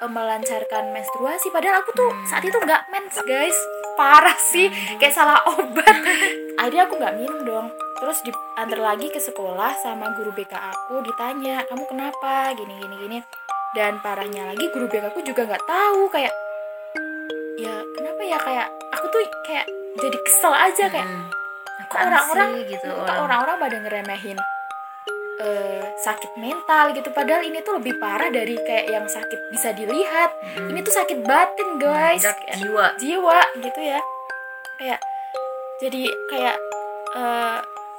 eh, 0.04 0.10
melancarkan 0.10 0.92
menstruasi. 0.92 1.48
Padahal 1.48 1.80
aku 1.80 1.96
tuh 1.96 2.10
saat 2.28 2.44
itu 2.44 2.56
nggak 2.56 2.82
mens 2.92 3.16
guys. 3.24 3.56
Parah 3.96 4.36
sih. 4.36 4.68
Kayak 5.00 5.16
salah 5.16 5.40
obat. 5.48 5.96
Akhirnya 6.60 6.84
aku 6.84 7.00
nggak 7.00 7.16
minum 7.16 7.40
dong. 7.48 7.66
Terus 7.96 8.20
diantar 8.20 8.76
lagi 8.76 9.08
ke 9.08 9.16
sekolah 9.16 9.72
sama 9.80 10.12
guru 10.12 10.28
BK 10.36 10.52
aku 10.52 11.00
ditanya 11.00 11.64
kamu 11.64 11.88
kenapa? 11.88 12.52
Gini 12.52 12.76
gini 12.76 12.96
gini. 13.00 13.18
Dan 13.72 13.96
parahnya 14.04 14.52
lagi 14.52 14.68
guru 14.68 14.84
BK 14.92 15.08
aku 15.08 15.24
juga 15.24 15.48
nggak 15.48 15.64
tahu 15.64 16.12
kayak 16.12 16.32
ya 17.56 17.80
kenapa 17.96 18.20
ya? 18.28 18.36
Kayak 18.36 18.68
aku 18.92 19.08
tuh 19.08 19.20
kayak 19.48 19.64
jadi 19.96 20.18
kesel 20.20 20.52
aja 20.52 20.84
kayak 20.92 21.08
Mm. 21.08 21.45
Kok 21.84 21.98
orang-orang 22.00 22.48
gitu 22.64 22.88
kok 22.88 23.04
orang. 23.04 23.18
orang-orang 23.28 23.56
pada 23.60 23.76
ngeremehin 23.84 24.38
eh, 25.36 25.84
sakit 26.00 26.32
mental 26.40 26.96
gitu. 26.96 27.08
Padahal 27.12 27.44
ini 27.44 27.60
tuh 27.60 27.76
lebih 27.76 28.00
parah 28.00 28.32
dari 28.32 28.56
kayak 28.56 28.86
yang 28.88 29.04
sakit 29.04 29.52
bisa 29.52 29.72
dilihat. 29.76 30.32
Mm. 30.56 30.72
ini 30.72 30.80
tuh 30.80 30.94
sakit 30.96 31.18
batin 31.24 31.76
guys. 31.76 32.24
Kayak 32.24 32.56
jiwa. 32.56 32.86
jiwa 32.96 33.40
gitu 33.60 33.80
ya. 33.80 34.00
Kayak 34.80 35.00
jadi 35.80 36.02
kayak 36.32 36.56
eh, 37.16 37.56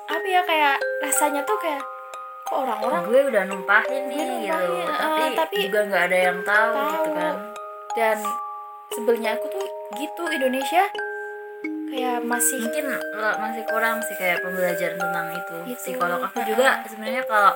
apa 0.07 0.25
ya 0.25 0.41
kayak 0.45 0.75
rasanya 1.03 1.41
tuh 1.45 1.57
kayak 1.61 1.83
kok 2.47 2.63
orang-orang 2.63 3.03
gue 3.03 3.21
udah 3.27 3.43
numpahin 3.43 4.03
nih 4.07 4.17
gitu. 4.17 4.33
numpahin, 4.47 4.87
tapi, 4.87 5.19
eh, 5.19 5.31
tapi 5.35 5.55
juga 5.67 5.79
nggak 5.83 6.03
ada 6.07 6.17
yang 6.31 6.39
tahu, 6.47 6.71
tahu. 6.73 6.91
gitu 6.95 7.09
kan. 7.11 7.35
Dan 7.97 8.17
sebelnya 8.95 9.29
aku 9.35 9.45
tuh 9.51 9.65
gitu 9.99 10.23
Indonesia 10.31 10.83
kayak 11.87 12.19
masih 12.27 12.59
mungkin 12.59 12.85
lo- 12.91 13.37
masih 13.39 13.63
kurang 13.67 13.97
sih 14.03 14.15
kayak 14.19 14.43
pembelajaran 14.43 14.99
tentang 14.99 15.27
itu. 15.33 15.57
Itu, 15.71 15.79
psikolog 15.79 16.19
aku 16.21 16.39
juga 16.43 16.83
sebenarnya 16.85 17.23
kalau 17.25 17.53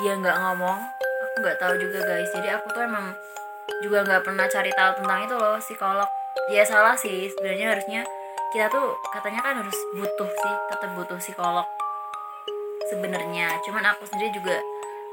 dia 0.00 0.12
nggak 0.16 0.36
ngomong 0.38 0.78
aku 1.22 1.34
nggak 1.42 1.58
tahu 1.58 1.74
juga 1.78 1.98
guys. 2.06 2.30
Jadi 2.30 2.48
aku 2.50 2.66
tuh 2.70 2.82
emang 2.86 3.06
juga 3.82 3.98
nggak 4.06 4.22
pernah 4.22 4.46
cari 4.46 4.70
tahu 4.72 4.90
tentang 5.02 5.20
itu 5.26 5.34
loh 5.34 5.58
psikolog. 5.58 6.08
Ya 6.50 6.62
salah 6.62 6.94
sih. 6.94 7.28
Sebenarnya 7.34 7.66
harusnya 7.76 8.02
kita 8.54 8.66
tuh 8.70 8.94
katanya 9.10 9.40
kan 9.42 9.54
harus 9.58 9.78
butuh 9.96 10.30
sih 10.30 10.54
tetap 10.70 10.90
butuh 10.94 11.18
psikolog 11.18 11.66
sebenarnya. 12.86 13.50
Cuman 13.66 13.84
aku 13.90 14.06
sendiri 14.06 14.30
juga 14.36 14.56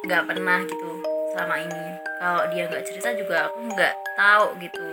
nggak 0.06 0.24
pernah 0.30 0.62
gitu 0.64 0.90
selama 1.34 1.56
ini. 1.58 1.86
Kalau 2.20 2.44
dia 2.54 2.64
nggak 2.70 2.86
cerita 2.86 3.10
juga 3.18 3.50
aku 3.50 3.58
nggak 3.74 3.94
tahu 4.16 4.46
gitu. 4.62 4.90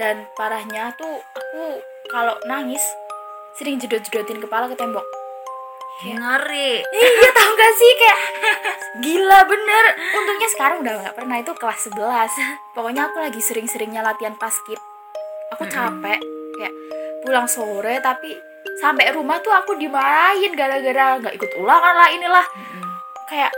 Dan 0.00 0.24
parahnya 0.32 0.96
tuh 0.96 1.20
aku 1.36 1.84
kalau 2.10 2.34
nangis 2.44 2.82
sering 3.54 3.78
jedot-jedotin 3.78 4.42
kepala 4.42 4.66
ke 4.66 4.74
tembok. 4.74 5.06
Ngeri. 6.00 6.80
Iya 6.80 7.30
tau 7.36 7.50
gak 7.54 7.72
sih? 7.76 7.92
Kayak 7.96 8.18
gila 9.04 9.38
bener. 9.46 9.84
Untungnya 10.18 10.48
sekarang 10.50 10.76
udah 10.82 10.92
nggak 11.06 11.16
pernah 11.16 11.36
itu 11.38 11.52
kelas 11.54 11.80
11 11.92 12.74
pokoknya 12.74 13.12
aku 13.12 13.18
lagi 13.20 13.40
sering-seringnya 13.40 14.00
latihan 14.00 14.34
paskib 14.40 14.80
aku 15.50 15.66
capek 15.66 16.18
kayak 16.56 16.74
pulang 17.26 17.44
sore 17.44 18.00
tapi 18.00 18.32
sampai 18.80 19.12
rumah 19.12 19.36
tuh 19.44 19.52
aku 19.52 19.76
dimarahin 19.76 20.56
gara-gara 20.56 21.20
nggak 21.20 21.36
ikut 21.36 21.52
ulangan 21.60 21.94
lah 22.00 22.08
inilah. 22.08 22.46
Kayak 23.28 23.52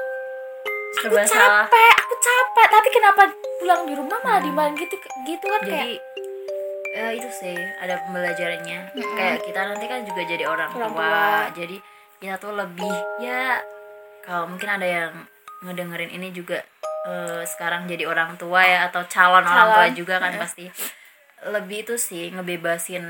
aku 0.98 1.14
capek 1.14 1.94
aku 1.94 2.14
capek. 2.18 2.66
Tapi 2.74 2.88
kenapa 2.90 3.22
pulang 3.62 3.86
di 3.86 3.94
rumah 3.94 4.18
malah 4.26 4.42
dimarahin 4.42 4.74
gitu 4.74 4.98
gitu 5.22 5.46
kan 5.46 5.62
kayak 5.62 6.02
eh, 6.92 7.12
itu 7.14 7.28
sih 7.30 7.56
ada 7.78 8.00
pembelajarannya 8.02 8.92
Mm-mm. 8.92 9.16
kayak 9.16 9.42
kita 9.42 9.60
nanti 9.64 9.84
kan 9.86 10.00
juga 10.02 10.22
jadi 10.22 10.44
orang, 10.44 10.70
Orang 10.70 10.92
tua. 10.92 11.02
tua. 11.02 11.30
jadi 11.54 11.76
kita 12.18 12.34
tuh 12.36 12.52
lebih 12.52 12.92
ya 13.18 13.58
kalau 14.22 14.46
mungkin 14.46 14.70
ada 14.70 14.86
yang 14.86 15.12
ngedengerin 15.60 16.12
ini 16.12 16.30
juga 16.30 16.60
eh, 17.02 17.42
sekarang 17.44 17.86
jadi 17.86 18.04
orang 18.04 18.36
tua 18.36 18.60
ya 18.60 18.86
atau 18.86 19.02
calon, 19.06 19.42
orang 19.42 19.66
tua 19.68 19.84
Calon. 19.84 19.94
juga 19.94 20.14
kan 20.18 20.32
pasti 20.36 20.70
lebih 21.42 21.82
itu 21.82 21.94
sih 21.96 22.30
ngebebasin 22.30 23.02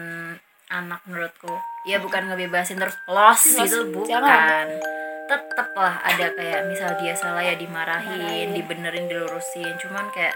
anak 0.69 1.05
menurutku 1.05 1.53
ya 1.85 2.01
bukan 2.01 2.33
ngebebasin 2.33 2.81
terus 2.81 2.97
Los, 3.05 3.45
gitu 3.45 3.93
bukan 3.93 4.09
jangan. 4.09 4.67
tetep 5.29 5.69
lah 5.77 6.01
ada 6.01 6.33
kayak 6.33 6.65
misal 6.65 6.97
dia 6.97 7.13
salah 7.13 7.45
ya 7.45 7.53
dimarahin 7.53 8.17
Dimarahin. 8.17 8.49
dibenerin 8.57 9.05
dilurusin 9.05 9.77
cuman 9.77 10.09
kayak 10.17 10.33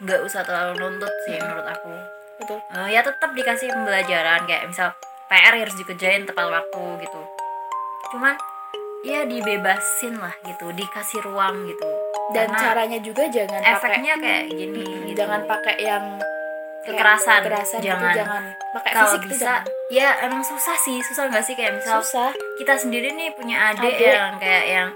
nggak 0.00 0.24
usah 0.24 0.40
terlalu 0.40 0.80
nuntut 0.80 1.12
sih 1.22 1.36
menurut 1.36 1.68
aku 1.68 1.92
betul 2.36 2.58
Eh, 2.72 2.88
ya 2.90 3.00
tetap 3.00 3.30
dikasih 3.30 3.70
pembelajaran 3.70 4.40
kayak 4.44 4.64
misal 4.66 4.90
PR 5.26 5.54
harus 5.54 5.74
dikerjain 5.74 6.24
tepat 6.24 6.46
waktu 6.46 6.82
gitu 7.00 7.20
cuman 8.10 8.34
ya 9.02 9.22
dibebasin 9.22 10.16
lah 10.16 10.32
gitu 10.42 10.70
dikasih 10.70 11.20
ruang 11.22 11.66
gitu 11.66 11.84
dan 12.30 12.48
Karena 12.48 12.60
caranya 12.62 12.98
juga 12.98 13.26
jangan 13.26 13.60
pakai 13.60 13.74
efeknya 13.74 14.14
kayak 14.16 14.44
gini 14.48 14.84
gitu. 15.04 15.16
jangan 15.16 15.40
pakai 15.44 15.76
yang 15.78 16.04
Kekerasan. 16.84 17.40
kekerasan 17.40 17.80
gitu, 17.80 17.88
Jangan. 17.88 18.12
jangan 18.14 18.42
pakai 18.70 18.90
kalau 18.92 19.16
fisik 19.16 19.24
bisa 19.30 19.44
jangan. 19.56 19.64
ya 19.88 20.08
emang 20.20 20.42
susah 20.42 20.76
sih 20.76 21.00
susah 21.02 21.24
nggak 21.26 21.40
sih 21.40 21.54
kayak 21.54 21.72
misal 21.74 21.96
susah 21.98 22.28
kita 22.60 22.76
sendiri 22.76 23.08
nih 23.10 23.32
punya 23.32 23.72
adik, 23.72 23.88
Adik. 23.90 24.04
yang 24.04 24.32
kayak 24.36 24.64
yang 24.68 24.88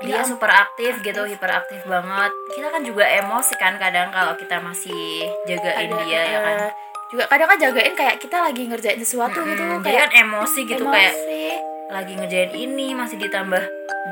dia 0.00 0.14
Dia 0.14 0.22
super 0.22 0.46
aktif 0.46 1.00
gitu 1.00 1.22
hiperaktif 1.24 1.82
banget 1.84 2.30
kita 2.50 2.68
kan 2.68 2.82
juga 2.82 3.04
emosi 3.04 3.54
kan 3.56 3.74
kadang 3.76 4.08
kalau 4.08 4.34
kita 4.34 4.56
masih 4.58 5.26
jagain 5.44 5.90
Ada, 5.90 5.98
dia 6.00 6.20
ya 6.24 6.38
kan 6.38 6.56
eh, 6.60 6.72
juga 7.08 7.24
kadang 7.26 7.48
kan 7.48 7.58
jagain 7.58 7.94
kayak 7.94 8.16
kita 8.16 8.36
lagi 8.38 8.62
ngerjain 8.64 9.00
sesuatu 9.00 9.38
gitu 9.42 9.58
Mm, 9.58 9.80
jadi 9.80 9.88
kayak 9.88 10.02
kan 10.04 10.12
emosi 10.20 10.60
gitu 10.64 10.84
kayak 10.84 11.12
emosi. 11.12 11.42
lagi 11.88 12.12
ngerjain 12.14 12.52
ini 12.52 12.88
masih 12.92 13.16
ditambah 13.16 13.62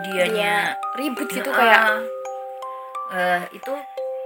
dianya 0.03 0.55
dia 0.75 0.97
ribut 0.97 1.29
gitu 1.29 1.47
Heeh. 1.47 1.59
kayak 1.61 1.81
eh 3.09 3.43
itu 3.53 3.73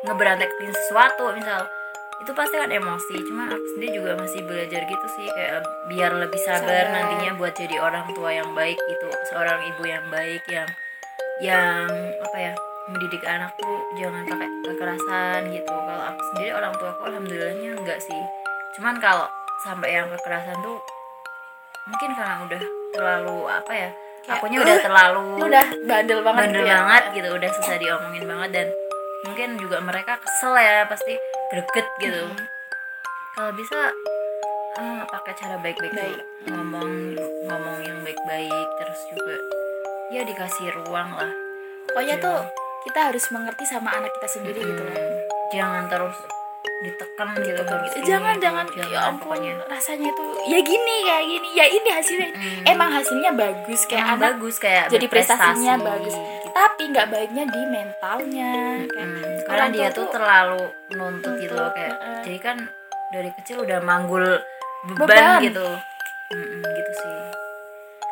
ngeberantakin 0.01 0.73
sesuatu 0.73 1.29
misal 1.31 1.68
itu 2.16 2.33
pasti 2.33 2.57
kan 2.57 2.68
emosi 2.68 3.16
cuman 3.23 3.49
aku 3.49 3.66
sendiri 3.70 3.96
juga 3.96 4.12
masih 4.14 4.40
belajar 4.44 4.83
gitu 4.83 5.07
sih 5.11 5.27
kayak 5.27 5.61
biar 5.88 6.12
lebih 6.14 6.37
sabar, 6.38 6.61
Sabar. 6.62 6.85
nantinya 6.90 7.33
buat 7.35 7.53
jadi 7.53 7.77
orang 7.77 8.09
tua 8.12 8.29
yang 8.31 8.53
baik 8.53 8.77
itu 8.79 9.09
seorang 9.27 9.61
ibu 9.66 9.83
yang 9.85 10.05
baik 10.09 10.44
yang 10.46 10.68
yang 11.40 11.88
apa 12.20 12.37
ya 12.37 12.53
mendidik 12.87 13.22
anakku 13.22 13.70
jangan 13.94 14.22
pakai 14.24 14.48
kekerasan 14.62 15.40
gitu 15.48 15.72
kalau 15.72 16.05
aku 16.07 16.20
sendiri 16.33 16.50
orang 16.53 16.72
tuaku 16.74 17.03
alhamdulillahnya 17.07 17.70
enggak 17.76 17.98
sih 17.98 18.20
cuman 18.74 18.98
kalau 18.98 19.26
sampai 19.61 19.94
yang 19.94 20.09
kekerasan 20.11 20.59
tuh 20.61 20.79
mungkin 21.87 22.11
karena 22.12 22.44
udah 22.44 22.62
terlalu 22.90 23.38
apa 23.46 23.72
ya 23.72 23.90
Kayak, 24.20 24.37
akunya 24.37 24.59
udah 24.61 24.74
"Uh, 24.74 24.83
terlalu 24.83 25.24
udah 25.48 25.66
bandel 25.87 26.20
banget 26.20 26.40
bandel 26.44 26.61
gitu 26.61 26.66
ya. 26.66 26.76
banget 26.76 27.05
gitu 27.16 27.29
udah 27.33 27.50
susah 27.57 27.76
diomongin 27.76 28.24
banget 28.26 28.50
dan 28.53 28.66
mungkin 29.20 29.48
juga 29.57 29.76
mereka 29.81 30.12
kesel 30.16 30.55
ya 30.55 30.85
pasti 30.85 31.12
greget 31.48 31.87
gitu 31.98 32.20
Mm. 32.26 32.37
kalau 33.33 33.53
bisa 33.55 33.79
eh, 34.76 35.03
pakai 35.07 35.33
cara 35.35 35.57
baik-baik 35.57 35.94
Baik. 35.94 36.20
ngomong 36.46 36.90
ngomong 37.46 37.79
yang 37.81 37.98
baik-baik 38.00 38.66
terus 38.76 39.00
juga 39.09 39.37
ya 40.11 40.23
dikasih 40.23 40.66
ruang 40.77 41.11
lah 41.12 41.31
pokoknya 41.87 42.16
Iya. 42.16 42.23
tuh 42.23 42.38
kita 42.83 43.01
harus 43.07 43.25
mengerti 43.29 43.64
sama 43.64 43.90
anak 43.92 44.11
kita 44.12 44.29
sendiri 44.31 44.61
gitu 44.61 44.81
loh 44.81 44.90
Hmm, 44.90 45.18
jangan 45.51 45.85
terus 45.87 46.16
ditekan 46.79 47.29
gitu 47.37 47.57
Tekan 47.59 47.66
terus 47.77 47.90
gitu. 47.90 47.96
ini, 47.96 48.07
jangan 48.07 48.35
itu. 48.35 48.42
jangan 48.42 48.64
ya 48.87 49.01
ampun 49.03 49.20
pokoknya 49.23 49.53
rasanya 49.66 50.09
itu 50.09 50.25
ya 50.46 50.59
gini 50.61 50.96
kayak 51.03 51.25
gini 51.27 51.49
ya 51.53 51.66
ini 51.68 51.88
hasilnya 51.90 52.29
Mm. 52.31 52.62
emang 52.66 52.90
hasilnya 52.90 53.31
bagus 53.35 53.81
kayak 53.85 54.01
Emang 54.03 54.14
anak 54.14 54.25
bagus 54.31 54.57
kayak 54.57 54.85
jadi 54.88 55.07
prestasinya 55.07 55.75
berprestasi, 55.75 55.88
bagus 55.92 56.14
gitu. 56.14 56.49
tapi 56.51 56.83
nggak 56.88 57.07
baiknya 57.09 57.44
di 57.46 57.62
mentalnya 57.66 58.53
kayak 58.87 59.07
Hmm, 59.07 59.37
karena 59.44 59.66
dia 59.68 59.88
tuh 59.90 60.07
terlalu 60.09 60.62
nuntut 60.90 61.35
gitu 61.37 61.55
loh 61.55 61.70
kayak 61.70 61.92
heeh. 61.92 62.20
jadi 62.25 62.38
kan 62.40 62.57
dari 63.11 63.31
kecil 63.35 63.57
udah 63.61 63.79
manggul 63.81 64.25
beban, 64.87 64.96
Beban. 64.99 65.40
gitu 65.42 65.61
gitu 65.61 65.68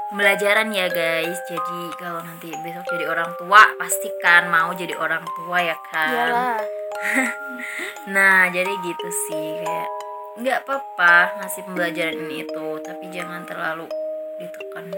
pembelajaran 0.09 0.73
ya 0.73 0.89
guys. 0.89 1.39
Jadi 1.49 1.81
kalau 2.01 2.21
nanti 2.25 2.49
besok 2.65 2.85
jadi 2.97 3.05
orang 3.09 3.31
tua 3.37 3.61
pastikan 3.77 4.49
mau 4.49 4.73
jadi 4.73 4.97
orang 4.97 5.25
tua 5.37 5.59
ya 5.63 5.77
kan? 5.93 6.59
Nah 8.09 8.49
jadi 8.51 8.73
gitu 8.83 9.09
sih. 9.29 9.49
Kayak 9.63 9.89
nggak 10.39 10.59
apa-apa 10.65 11.43
ngasih 11.43 11.63
pembelajaran 11.69 12.17
ini 12.27 12.47
itu 12.47 12.67
tapi 12.83 13.05
jangan 13.13 13.45
terlalu 13.45 13.87
ditekan. 14.41 14.89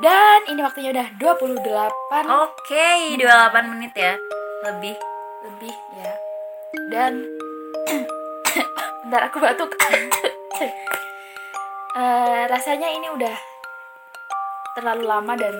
Dan 0.00 0.38
ini 0.48 0.60
waktunya 0.64 0.90
udah 0.90 1.06
28 1.20 1.62
oke 2.26 2.88
28 3.20 3.72
menit 3.76 3.92
ya. 3.94 4.14
Lebih. 4.64 4.96
Lebih 5.44 5.74
ya. 6.00 6.12
Dan 6.88 7.12
bentar 9.06 9.22
aku 9.28 9.38
batuk. 9.38 9.70
Eh, 11.92 12.48
rasanya 12.48 12.88
ini 12.88 13.04
udah 13.12 13.51
terlalu 14.72 15.04
lama 15.04 15.32
dan 15.34 15.54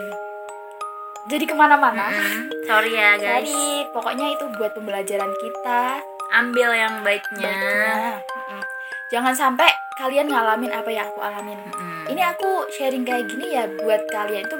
jadi 1.25 1.45
ke 1.45 1.55
mana-mana 1.55 2.09
Mm, 2.09 2.51
sorry 2.69 2.93
ya 2.93 3.15
guys 3.15 3.45
Jadi 3.45 3.63
pokoknya 3.91 4.27
itu 4.31 4.45
buat 4.53 4.73
pembelajaran 4.73 5.33
kita 5.33 6.03
ambil 6.33 6.73
yang 6.73 6.95
baiknya 7.01 7.47
Baiknya. 7.47 8.19
Mm-mm. 8.19 8.61
jangan 9.09 9.31
sampai 9.33 9.69
kalian 9.95 10.27
ngalamin 10.27 10.71
apa 10.71 10.89
yang 10.89 11.07
aku 11.07 11.21
alamin 11.21 11.61
Mm. 11.71 12.11
ini 12.11 12.23
aku 12.23 12.67
sharing 12.71 13.03
kayak 13.03 13.27
gini 13.27 13.53
ya 13.53 13.69
buat 13.77 14.03
kalian 14.09 14.43
itu 14.43 14.59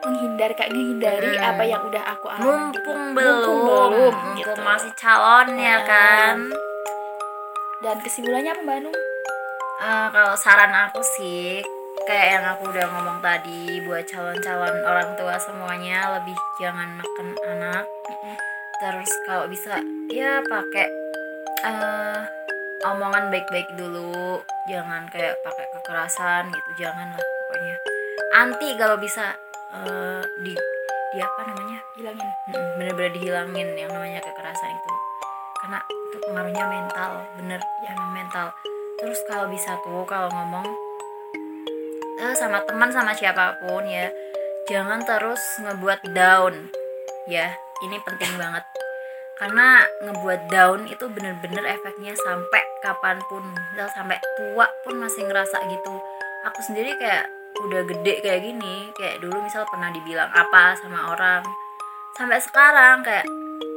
menghindar 0.00 0.52
kayak 0.52 0.70
menghindari 0.70 1.32
Mm. 1.32 1.42
apa 1.42 1.62
yang 1.64 1.80
udah 1.82 2.04
aku 2.06 2.26
alami 2.28 2.46
mumpung 2.70 3.00
belum 3.10 3.36
belum, 3.40 3.90
mumpung 3.90 4.14
gitu. 4.36 4.52
masih 4.60 4.92
calon 4.94 5.48
ya 5.54 5.74
Nah. 5.74 5.80
kan 5.82 6.36
dan 7.80 8.00
kesimpulannya 8.00 8.48
apa 8.48 8.62
mbak 8.62 8.78
Nung? 8.80 8.96
Eh, 9.76 10.06
kalau 10.08 10.32
saran 10.34 10.72
aku 10.72 11.00
sih 11.02 11.60
kayak 12.04 12.28
yang 12.36 12.44
aku 12.52 12.68
udah 12.68 12.86
ngomong 12.92 13.18
tadi 13.24 13.80
buat 13.88 14.04
calon-calon 14.04 14.76
orang 14.84 15.16
tua 15.16 15.36
semuanya 15.40 16.20
lebih 16.20 16.36
jangan 16.60 17.00
makan 17.00 17.28
anak. 17.48 17.84
Terus 18.80 19.12
kalau 19.24 19.48
bisa 19.48 19.80
ya 20.12 20.44
pakai 20.44 20.88
eh 21.64 22.20
omongan 22.84 23.32
baik-baik 23.32 23.68
dulu. 23.80 24.44
Jangan 24.68 25.08
kayak 25.08 25.40
pakai 25.40 25.66
kekerasan 25.80 26.52
gitu 26.52 26.70
jangan 26.84 27.08
lah 27.16 27.24
pokoknya. 27.24 27.76
Anti 28.36 28.68
kalau 28.76 28.96
bisa 29.00 29.32
eh, 29.72 30.22
di 30.44 30.52
di 31.16 31.18
apa 31.24 31.40
namanya 31.48 31.78
hilangin. 31.96 32.28
Bener-bener 32.76 33.12
dihilangin 33.16 33.68
yang 33.80 33.88
namanya 33.88 34.20
kekerasan 34.20 34.70
itu. 34.76 34.92
Karena 35.64 35.80
itu 35.88 36.16
pengaruhnya 36.28 36.64
mental 36.68 37.10
bener 37.40 37.60
ya 37.80 37.92
mental. 38.12 38.52
Terus 39.00 39.20
kalau 39.24 39.48
bisa 39.48 39.72
tuh 39.80 40.04
kalau 40.04 40.28
ngomong 40.28 40.83
eh, 42.20 42.34
sama 42.38 42.62
teman 42.66 42.90
sama 42.94 43.14
siapa 43.16 43.58
pun 43.62 43.82
ya. 43.86 44.10
Jangan 44.70 45.02
terus 45.04 45.40
ngebuat 45.60 46.00
down. 46.14 46.70
Ya 47.28 47.52
ini 47.84 47.96
penting 48.02 48.32
banget. 48.38 48.64
Karena 49.34 49.82
ngebuat 50.06 50.46
down 50.46 50.86
itu 50.86 51.04
bener-bener 51.10 51.64
efeknya 51.66 52.14
sampai 52.14 52.62
kapan 52.80 53.18
pun. 53.26 53.42
Sampai 53.92 54.18
tua 54.38 54.66
pun 54.86 54.94
masih 55.02 55.26
ngerasa 55.26 55.58
gitu. 55.68 55.94
Aku 56.46 56.60
sendiri 56.62 56.94
kayak 56.96 57.26
udah 57.54 57.86
gede 57.86 58.18
kayak 58.18 58.42
gini 58.42 58.90
kayak 58.98 59.22
dulu 59.22 59.38
misal 59.38 59.62
pernah 59.70 59.90
dibilang 59.90 60.30
apa 60.30 60.78
sama 60.78 61.14
orang. 61.14 61.42
Sampai 62.14 62.38
sekarang 62.38 63.02
kayak 63.02 63.26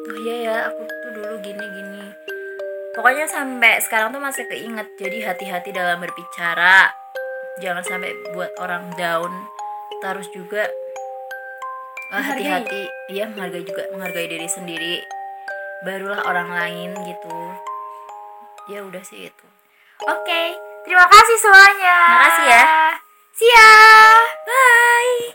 oh 0.07 0.17
iya 0.23 0.35
ya 0.45 0.55
aku 0.69 0.81
tuh 0.85 1.11
dulu 1.17 1.35
gini 1.41 1.65
gini. 1.65 2.05
Pokoknya 2.93 3.29
sampai 3.29 3.77
sekarang 3.81 4.09
tuh 4.09 4.21
masih 4.21 4.45
keinget. 4.49 4.87
Jadi 4.97 5.21
hati-hati 5.21 5.69
dalam 5.69 6.01
berbicara 6.01 7.06
jangan 7.63 7.83
sampai 7.85 8.11
buat 8.33 8.51
orang 8.61 8.93
down. 8.95 9.31
Terus 10.03 10.27
juga 10.33 10.69
eh, 12.13 12.23
hati-hati. 12.23 12.85
Iya 13.11 13.29
menghargai 13.33 13.65
juga 13.65 13.87
menghargai 13.93 14.27
diri 14.29 14.49
sendiri. 14.49 15.01
Barulah 15.85 16.25
orang 16.25 16.49
lain 16.53 16.89
gitu. 17.05 17.37
Ya 18.67 18.83
udah 18.83 19.01
sih 19.05 19.31
itu 19.31 19.47
oke 20.05 20.41
terima 20.85 21.05
kasih 21.09 21.37
semuanya. 21.41 21.97
Makasih 22.21 22.45
ya. 22.45 22.63
see 23.33 23.49
ya. 23.49 23.73
Bye 24.45 25.26